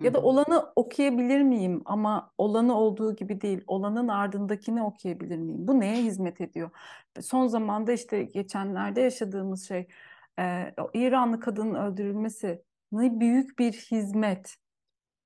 [0.00, 5.68] Ya da olanı okuyabilir miyim ama olanı olduğu gibi değil, olanın ardındakini okuyabilir miyim?
[5.68, 6.70] Bu neye hizmet ediyor?
[7.20, 9.88] Son zamanda işte geçenlerde yaşadığımız şey,
[10.38, 12.62] e, İranlı kadının öldürülmesi
[12.92, 14.56] ne büyük bir hizmet.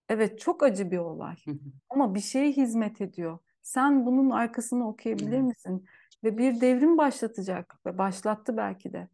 [0.08, 1.58] Evet çok acı bir olay hı hı,
[1.90, 3.38] ama bir şeye hizmet ediyor.
[3.62, 5.86] Sen bunun arkasını okuyabilir evet, misin?
[6.24, 9.08] Ve bir devrim başlatacak ve başlattı belki de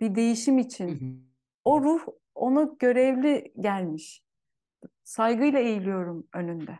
[0.00, 0.88] bir değişim hı için.
[0.88, 1.04] hı,
[1.64, 4.24] O ruh ona görevli gelmiş.
[5.04, 6.78] Saygıyla eğiliyorum önünde.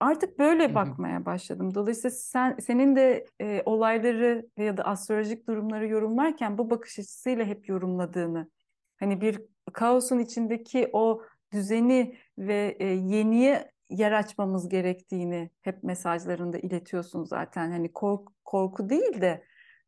[0.00, 1.74] Artık böyle bakmaya başladım.
[1.74, 7.68] Dolayısıyla sen senin de e, olayları ya da astrolojik durumları yorumlarken bu bakış açısıyla hep
[7.68, 8.50] yorumladığını,
[8.96, 9.40] hani bir
[9.72, 11.22] kaosun içindeki o
[11.52, 17.70] düzeni ve e, yeniye yer açmamız gerektiğini hep mesajlarında iletiyorsun zaten.
[17.70, 19.44] Hani kork, korku değil de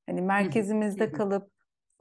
[0.06, 1.50] hani merkezimizde kalıp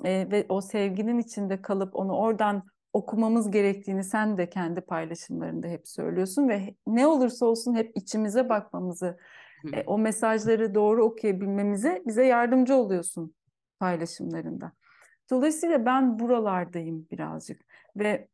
[0.03, 5.87] e, ve o sevginin içinde kalıp onu oradan okumamız gerektiğini sen de kendi paylaşımlarında hep
[5.87, 9.17] söylüyorsun ve ne olursa olsun hep içimize bakmamızı,
[9.73, 13.35] e, o mesajları doğru okuyabilmemize bize yardımcı oluyorsun
[13.79, 14.71] paylaşımlarında.
[15.29, 17.61] Dolayısıyla ben buralardayım birazcık
[17.95, 18.27] ve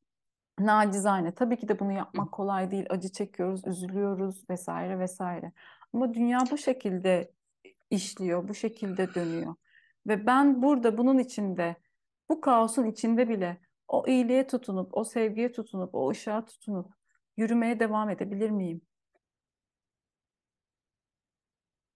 [0.59, 2.85] nacizane tabii ki de bunu yapmak kolay değil.
[2.89, 5.51] Acı çekiyoruz, üzülüyoruz vesaire vesaire.
[5.93, 7.31] Ama dünya bu şekilde
[7.89, 9.55] işliyor, bu şekilde dönüyor.
[10.07, 11.75] Ve ben burada bunun içinde,
[12.29, 16.93] bu kaosun içinde bile o iyiliğe tutunup, o sevgiye tutunup, o ışığa tutunup
[17.37, 18.81] yürümeye devam edebilir miyim?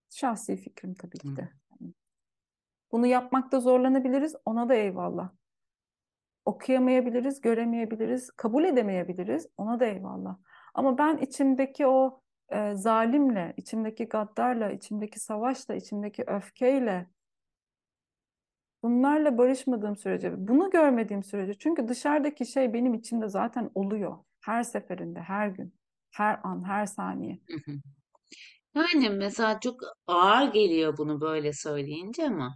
[0.09, 1.49] Şahsi fikrim tabii ki de.
[2.91, 5.40] Bunu yapmakta zorlanabiliriz, ona da eyvallah.
[6.45, 10.37] Okuyamayabiliriz, göremeyebiliriz, kabul edemeyebiliriz, ona da eyvallah.
[10.73, 17.07] Ama ben içimdeki o e, zalimle, içimdeki gaddarla, içimdeki savaşla, içimdeki öfkeyle
[18.83, 24.17] bunlarla barışmadığım sürece, bunu görmediğim sürece çünkü dışarıdaki şey benim içimde zaten oluyor.
[24.41, 25.73] Her seferinde, her gün,
[26.11, 27.39] her an, her saniye.
[28.75, 29.75] Yani mesela çok
[30.07, 32.55] ağır geliyor bunu böyle söyleyince ama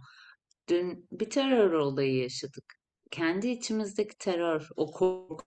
[0.68, 2.74] dün bir terör olayı yaşadık.
[3.10, 5.44] Kendi içimizdeki terör, o korku,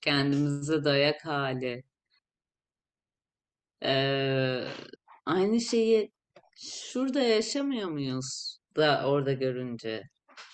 [0.00, 1.84] kendimize dayak hali.
[3.84, 4.64] Ee,
[5.26, 6.12] aynı şeyi
[6.56, 10.02] şurada yaşamıyor muyuz da orada görünce?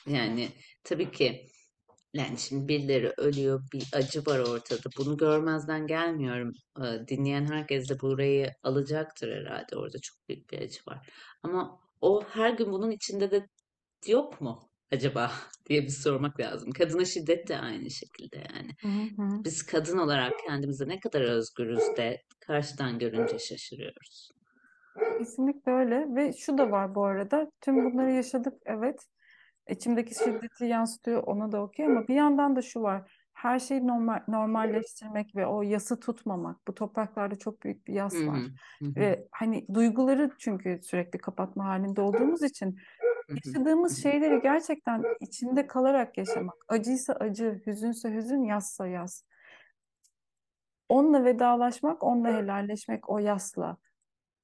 [0.07, 0.49] Yani
[0.85, 1.47] tabii ki
[2.14, 4.91] yani şimdi birileri ölüyor, bir acı var ortada.
[4.99, 6.53] Bunu görmezden gelmiyorum.
[7.09, 9.77] Dinleyen herkes de burayı alacaktır herhalde.
[9.77, 11.09] Orada çok büyük bir acı var.
[11.43, 13.47] Ama o her gün bunun içinde de
[14.07, 15.30] yok mu acaba
[15.68, 16.70] diye bir sormak lazım.
[16.70, 18.70] Kadına şiddet de aynı şekilde yani.
[18.80, 19.45] Hı hı.
[19.45, 24.30] Biz kadın olarak kendimize ne kadar özgürüz de karşıdan görünce şaşırıyoruz.
[25.18, 27.51] Kesinlikle öyle ve şu da var bu arada.
[27.61, 29.07] Tüm bunları yaşadık evet.
[29.68, 33.20] İçimdeki şiddeti yansıtıyor ona da okey ama bir yandan da şu var.
[33.41, 36.68] Her şeyi normal, normalleştirmek ve o yası tutmamak.
[36.68, 38.41] Bu topraklarda çok büyük bir yas var.
[38.82, 42.78] Ve hani duyguları çünkü sürekli kapatma halinde olduğumuz için
[43.28, 46.55] yaşadığımız şeyleri gerçekten içinde kalarak yaşamak.
[46.68, 49.24] Acıysa acı, hüzünse hüzün, yazsa yaz.
[50.88, 53.76] Onunla vedalaşmak, onunla helalleşmek o yasla.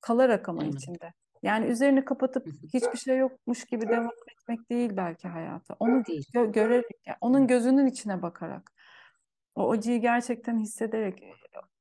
[0.01, 1.13] Kalarak ama içinde.
[1.43, 5.77] Yani üzerini kapatıp hiçbir şey yokmuş gibi devam etmek değil belki hayata.
[5.81, 6.25] Onu Değil.
[6.35, 8.73] gö- görerek, yani onun gözünün içine bakarak,
[9.57, 11.23] o acıyı gerçekten hissederek.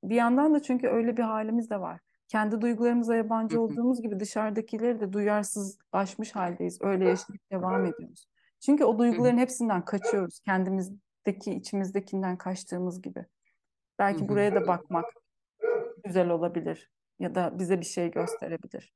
[0.04, 2.00] Bir yandan da çünkü öyle bir halimiz de var.
[2.28, 6.78] Kendi duygularımıza yabancı olduğumuz gibi dışarıdakileri de duyarsızlaşmış haldeyiz.
[6.82, 8.28] Öyle yaşayıp devam ediyoruz.
[8.60, 10.40] Çünkü o duyguların hepsinden kaçıyoruz.
[10.40, 13.26] Kendimizdeki, içimizdekinden kaçtığımız gibi.
[14.00, 15.06] Belki buraya da bakmak
[16.04, 18.94] güzel olabilir ya da bize bir şey gösterebilir.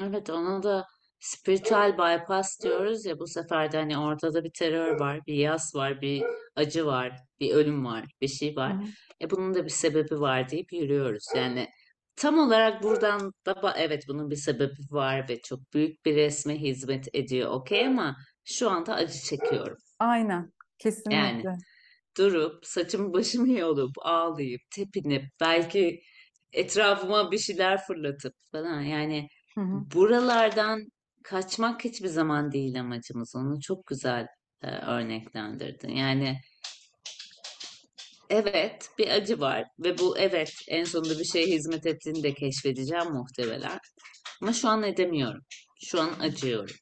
[0.00, 0.86] Evet ona da
[1.24, 6.00] spiritüel bypass diyoruz ya bu sefer de hani ortada bir terör var, bir yas var,
[6.00, 6.22] bir
[6.56, 8.76] acı var, bir ölüm var, bir şey var.
[9.22, 11.24] E bunun da bir sebebi var deyip yürüyoruz.
[11.36, 11.68] Yani
[12.16, 17.08] tam olarak buradan da evet bunun bir sebebi var ve çok büyük bir resme hizmet
[17.14, 19.76] ediyor okey ama şu anda acı çekiyorum.
[19.98, 21.52] Aynen, Yani kesinlikle.
[22.18, 26.00] durup saçımı başımı yolup ağlayıp tepinip belki
[26.52, 29.90] etrafıma bir şeyler fırlatıp falan yani Hı hı.
[29.94, 30.88] buralardan
[31.24, 33.36] kaçmak hiçbir zaman değil amacımız.
[33.36, 34.26] Onu çok güzel
[34.62, 35.88] e, örneklendirdin.
[35.88, 36.40] Yani
[38.30, 43.12] evet bir acı var ve bu evet en sonunda bir şeye hizmet ettiğini de keşfedeceğim
[43.12, 43.78] muhtemelen.
[44.42, 45.40] Ama şu an edemiyorum.
[45.84, 46.74] Şu an acıyorum.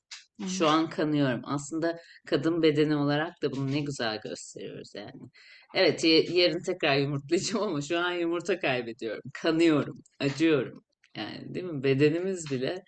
[0.42, 0.48] Hı.
[0.48, 1.40] Şu an kanıyorum.
[1.44, 5.30] Aslında kadın bedeni olarak da bunu ne güzel gösteriyoruz yani.
[5.74, 9.22] Evet, yarın tekrar yumurtlayacağım ama şu an yumurta kaybediyorum.
[9.34, 10.84] Kanıyorum, acıyorum.
[11.16, 11.84] Yani değil mi?
[11.84, 12.84] Bedenimiz bile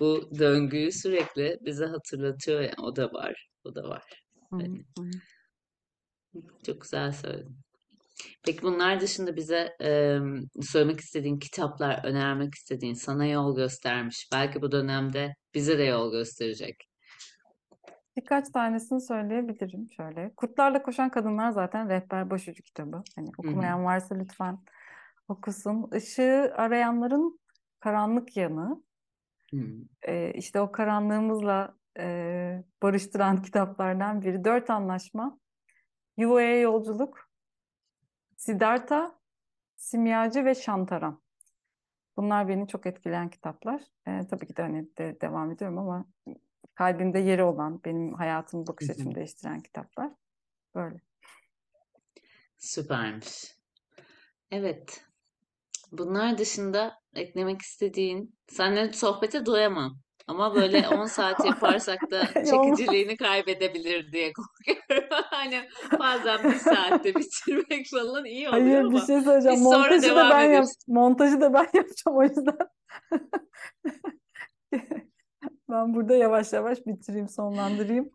[0.00, 2.80] bu döngüyü sürekli bize hatırlatıyor yani.
[2.82, 4.04] O da var, o da var.
[4.52, 4.58] Hı.
[6.66, 7.56] çok güzel söyledin.
[8.46, 10.18] Peki bunlar dışında bize e,
[10.62, 14.28] söylemek istediğin kitaplar, önermek istediğin, sana yol göstermiş.
[14.32, 16.76] Belki bu dönemde bize de yol gösterecek.
[18.16, 20.32] Birkaç tanesini söyleyebilirim şöyle.
[20.36, 23.02] Kurtlarla Koşan Kadınlar zaten rehber başucu kitabı.
[23.16, 24.58] Hani okumayan varsa lütfen
[25.28, 25.90] okusun.
[25.96, 27.40] Işığı arayanların
[27.80, 28.82] karanlık yanı.
[30.08, 34.44] Ee, işte o karanlığımızla e, barıştıran kitaplardan biri.
[34.44, 35.38] Dört Anlaşma,
[36.16, 37.30] Yuvaya Yolculuk,
[38.36, 39.18] Siddhartha,
[39.76, 41.22] Simyacı ve Şantaran.
[42.16, 43.82] Bunlar beni çok etkileyen kitaplar.
[44.06, 46.04] Ee, tabii ki de hani de, devam ediyorum ama
[46.74, 50.10] kalbimde yeri olan, benim hayatımı, bakış açımı değiştiren kitaplar.
[50.74, 51.00] Böyle.
[52.58, 53.56] Süpermiş.
[54.50, 55.04] Evet.
[55.92, 59.98] Bunlar dışında eklemek istediğin, seninle sohbete doyamam.
[60.26, 65.08] Ama böyle 10 saat yaparsak da çekiciliğini kaybedebilir diye korkuyorum.
[65.30, 65.68] Hani
[65.98, 69.56] bazen bir saatte bitirmek falan iyi oluyor Hayır bir ama şey söyleyeceğim.
[69.56, 72.58] biz sonra Montajı da devam ben yap montajı da ben yapacağım o yüzden.
[75.70, 78.10] Ben burada yavaş yavaş bitireyim, sonlandırayım.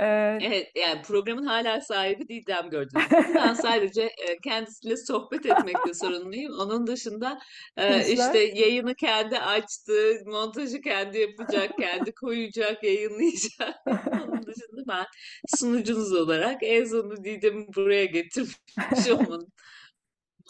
[0.00, 3.16] Ee, Evet, yani programın hala sahibi Didem gördüğünüz gibi.
[3.34, 6.52] Ben sadece e, kendisiyle sohbet etmekte sorumluyum.
[6.60, 7.38] Onun dışında
[7.76, 9.92] e, işte yayını kendi açtı,
[10.26, 13.74] montajı kendi yapacak, kendi koyacak, yayınlayacak.
[14.12, 15.06] Onun dışında ben
[15.58, 18.56] sunucunuz olarak en sonunda Didem'i buraya getirmiş
[19.12, 19.52] olmanın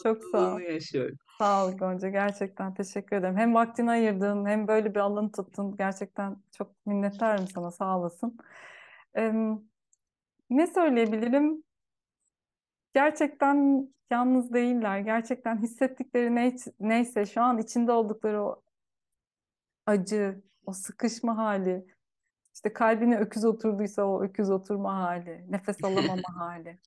[0.03, 0.57] Çok sağ ol.
[0.57, 1.17] mutluluğunu yaşıyorum.
[1.37, 2.09] Sağ ol Gonca.
[2.09, 3.37] Gerçekten teşekkür ederim.
[3.37, 5.75] Hem vaktini ayırdın hem böyle bir alanı tuttun.
[5.77, 7.71] Gerçekten çok minnettarım sana.
[7.71, 8.37] Sağ olasın.
[9.17, 9.33] Ee,
[10.49, 11.63] ne söyleyebilirim?
[12.93, 14.99] Gerçekten yalnız değiller.
[14.99, 18.63] Gerçekten hissettikleri ne, neyse şu an içinde oldukları o
[19.85, 21.85] acı, o sıkışma hali,
[22.53, 26.79] işte kalbine öküz oturduysa o öküz oturma hali, nefes alamama hali.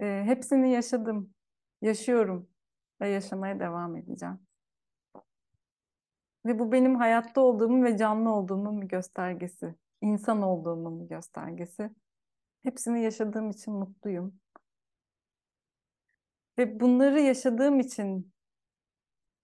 [0.00, 1.34] Ee, hepsini yaşadım,
[1.82, 2.48] yaşıyorum
[3.00, 4.38] ve yaşamaya devam edeceğim.
[6.46, 11.90] Ve bu benim hayatta olduğumu ve canlı olduğumun bir göstergesi, insan olduğumun göstergesi.
[12.62, 14.40] Hepsini yaşadığım için mutluyum.
[16.58, 18.32] Ve bunları yaşadığım için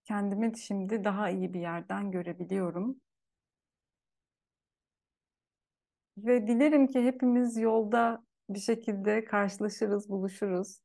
[0.04, 3.00] kendimi şimdi daha iyi bir yerden görebiliyorum.
[6.18, 10.80] Ve dilerim ki hepimiz yolda bir şekilde karşılaşırız, buluşuruz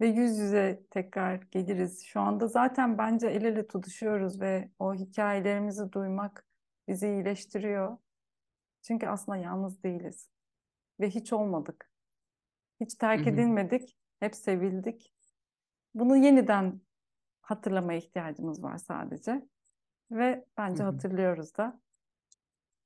[0.00, 2.04] ve yüz yüze tekrar geliriz.
[2.04, 6.46] Şu anda zaten bence el ele tutuşuyoruz ve o hikayelerimizi duymak
[6.88, 7.98] bizi iyileştiriyor.
[8.88, 10.30] Çünkü aslında yalnız değiliz
[11.00, 11.90] ve hiç olmadık.
[12.80, 13.30] Hiç terk hı.
[13.30, 15.14] edilmedik, hep sevildik.
[15.94, 16.80] Bunu yeniden
[17.40, 19.48] hatırlamaya ihtiyacımız var sadece
[20.10, 20.90] ve bence Hı hı.
[20.90, 21.80] hatırlıyoruz da.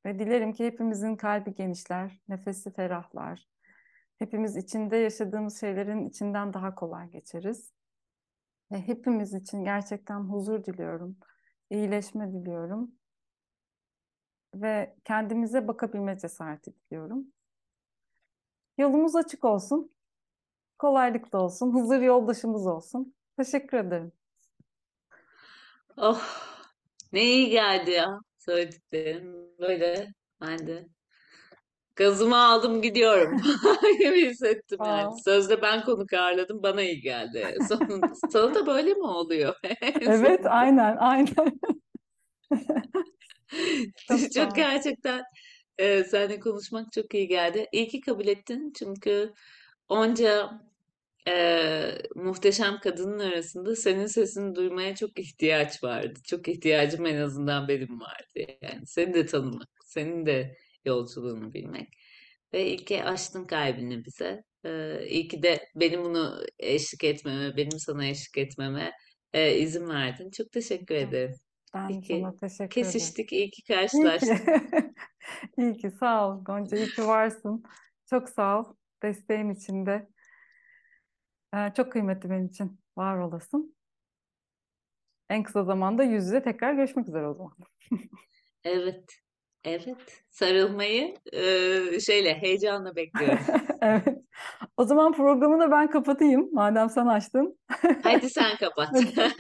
[0.07, 3.49] Ve dilerim ki hepimizin kalbi genişler, nefesi ferahlar.
[4.19, 7.73] Hepimiz içinde yaşadığımız şeylerin içinden daha kolay geçeriz.
[8.73, 11.17] Ve hepimiz için gerçekten huzur diliyorum,
[11.71, 13.02] iyileşme diliyorum.
[14.55, 17.27] Ve kendimize bakabilme cesareti diliyorum.
[18.79, 19.91] Yolumuz açık olsun,
[20.79, 23.15] kolaylık da olsun, huzur yoldaşımız olsun.
[23.37, 24.13] Teşekkür ederim.
[25.97, 26.23] Oh,
[27.13, 29.59] ne iyi geldi ya söylediklerin.
[29.59, 30.07] Böyle
[30.41, 30.87] ben de
[31.97, 33.37] gazımı aldım gidiyorum
[33.99, 35.23] gibi hissettim yani.
[35.25, 37.59] Sözde ben konuk ağırladım bana iyi geldi.
[37.69, 39.55] Sonunda, sana da böyle mi oluyor
[40.01, 41.61] Evet, aynen, aynen.
[44.09, 45.23] Çok Çok gerçekten
[45.79, 47.67] e, seninle konuşmak çok iyi geldi.
[47.73, 49.33] İyi ki kabul ettin çünkü
[49.89, 50.51] onca
[51.29, 56.21] e, muhteşem kadının arasında senin sesini duymaya çok ihtiyaç vardı.
[56.27, 58.53] Çok ihtiyacım en azından benim vardı.
[58.63, 61.89] Yani seni de tanımak, senin de yolculuğunu bilmek.
[62.55, 64.45] Ve iyi ki açtın kalbini bize.
[64.65, 68.93] E, iyi ki de benim bunu eşlik etmeme, benim sana eşlik etmeme
[69.33, 70.31] e, izin verdin.
[70.31, 71.37] Çok teşekkür ederim.
[71.75, 73.01] Ben İyi ki sana teşekkür ederim.
[73.01, 73.73] kesiştik, iyi ki İyi ki.
[73.75, 74.49] karşılaştık.
[75.59, 75.91] İyi ki.
[75.91, 76.77] Sağ ol Gonca.
[76.77, 77.65] İyi ki varsın.
[78.11, 78.65] Çok sağ ol.
[79.03, 80.09] Desteğin içinde.
[81.55, 82.81] Ee, çok kıymetli benim için.
[82.97, 83.77] Var olasın.
[85.31, 87.53] En kısa zamanda yüz yüze tekrar görüşmek üzere o zaman.
[88.65, 89.05] Evet,
[89.65, 90.23] evet.
[90.31, 93.39] Sarılmayı e, şeyle heyecanla bekliyorum.
[93.85, 94.19] Evet.
[94.77, 96.49] O zaman programı da ben kapatayım.
[96.53, 97.59] Madem sen açtın.
[98.03, 98.89] Haydi sen kapat.
[98.93, 99.33] Hadi.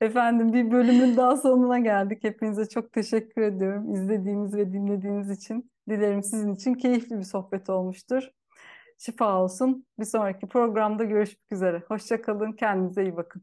[0.00, 2.24] Efendim bir bölümün daha sonuna geldik.
[2.24, 3.94] Hepinize çok teşekkür ediyorum.
[3.94, 5.70] İzlediğiniz ve dinlediğiniz için.
[5.88, 8.22] Dilerim sizin için keyifli bir sohbet olmuştur.
[8.98, 9.86] Şifa olsun.
[9.98, 11.82] Bir sonraki programda görüşmek üzere.
[11.88, 12.52] Hoşça kalın.
[12.52, 13.42] Kendinize iyi bakın.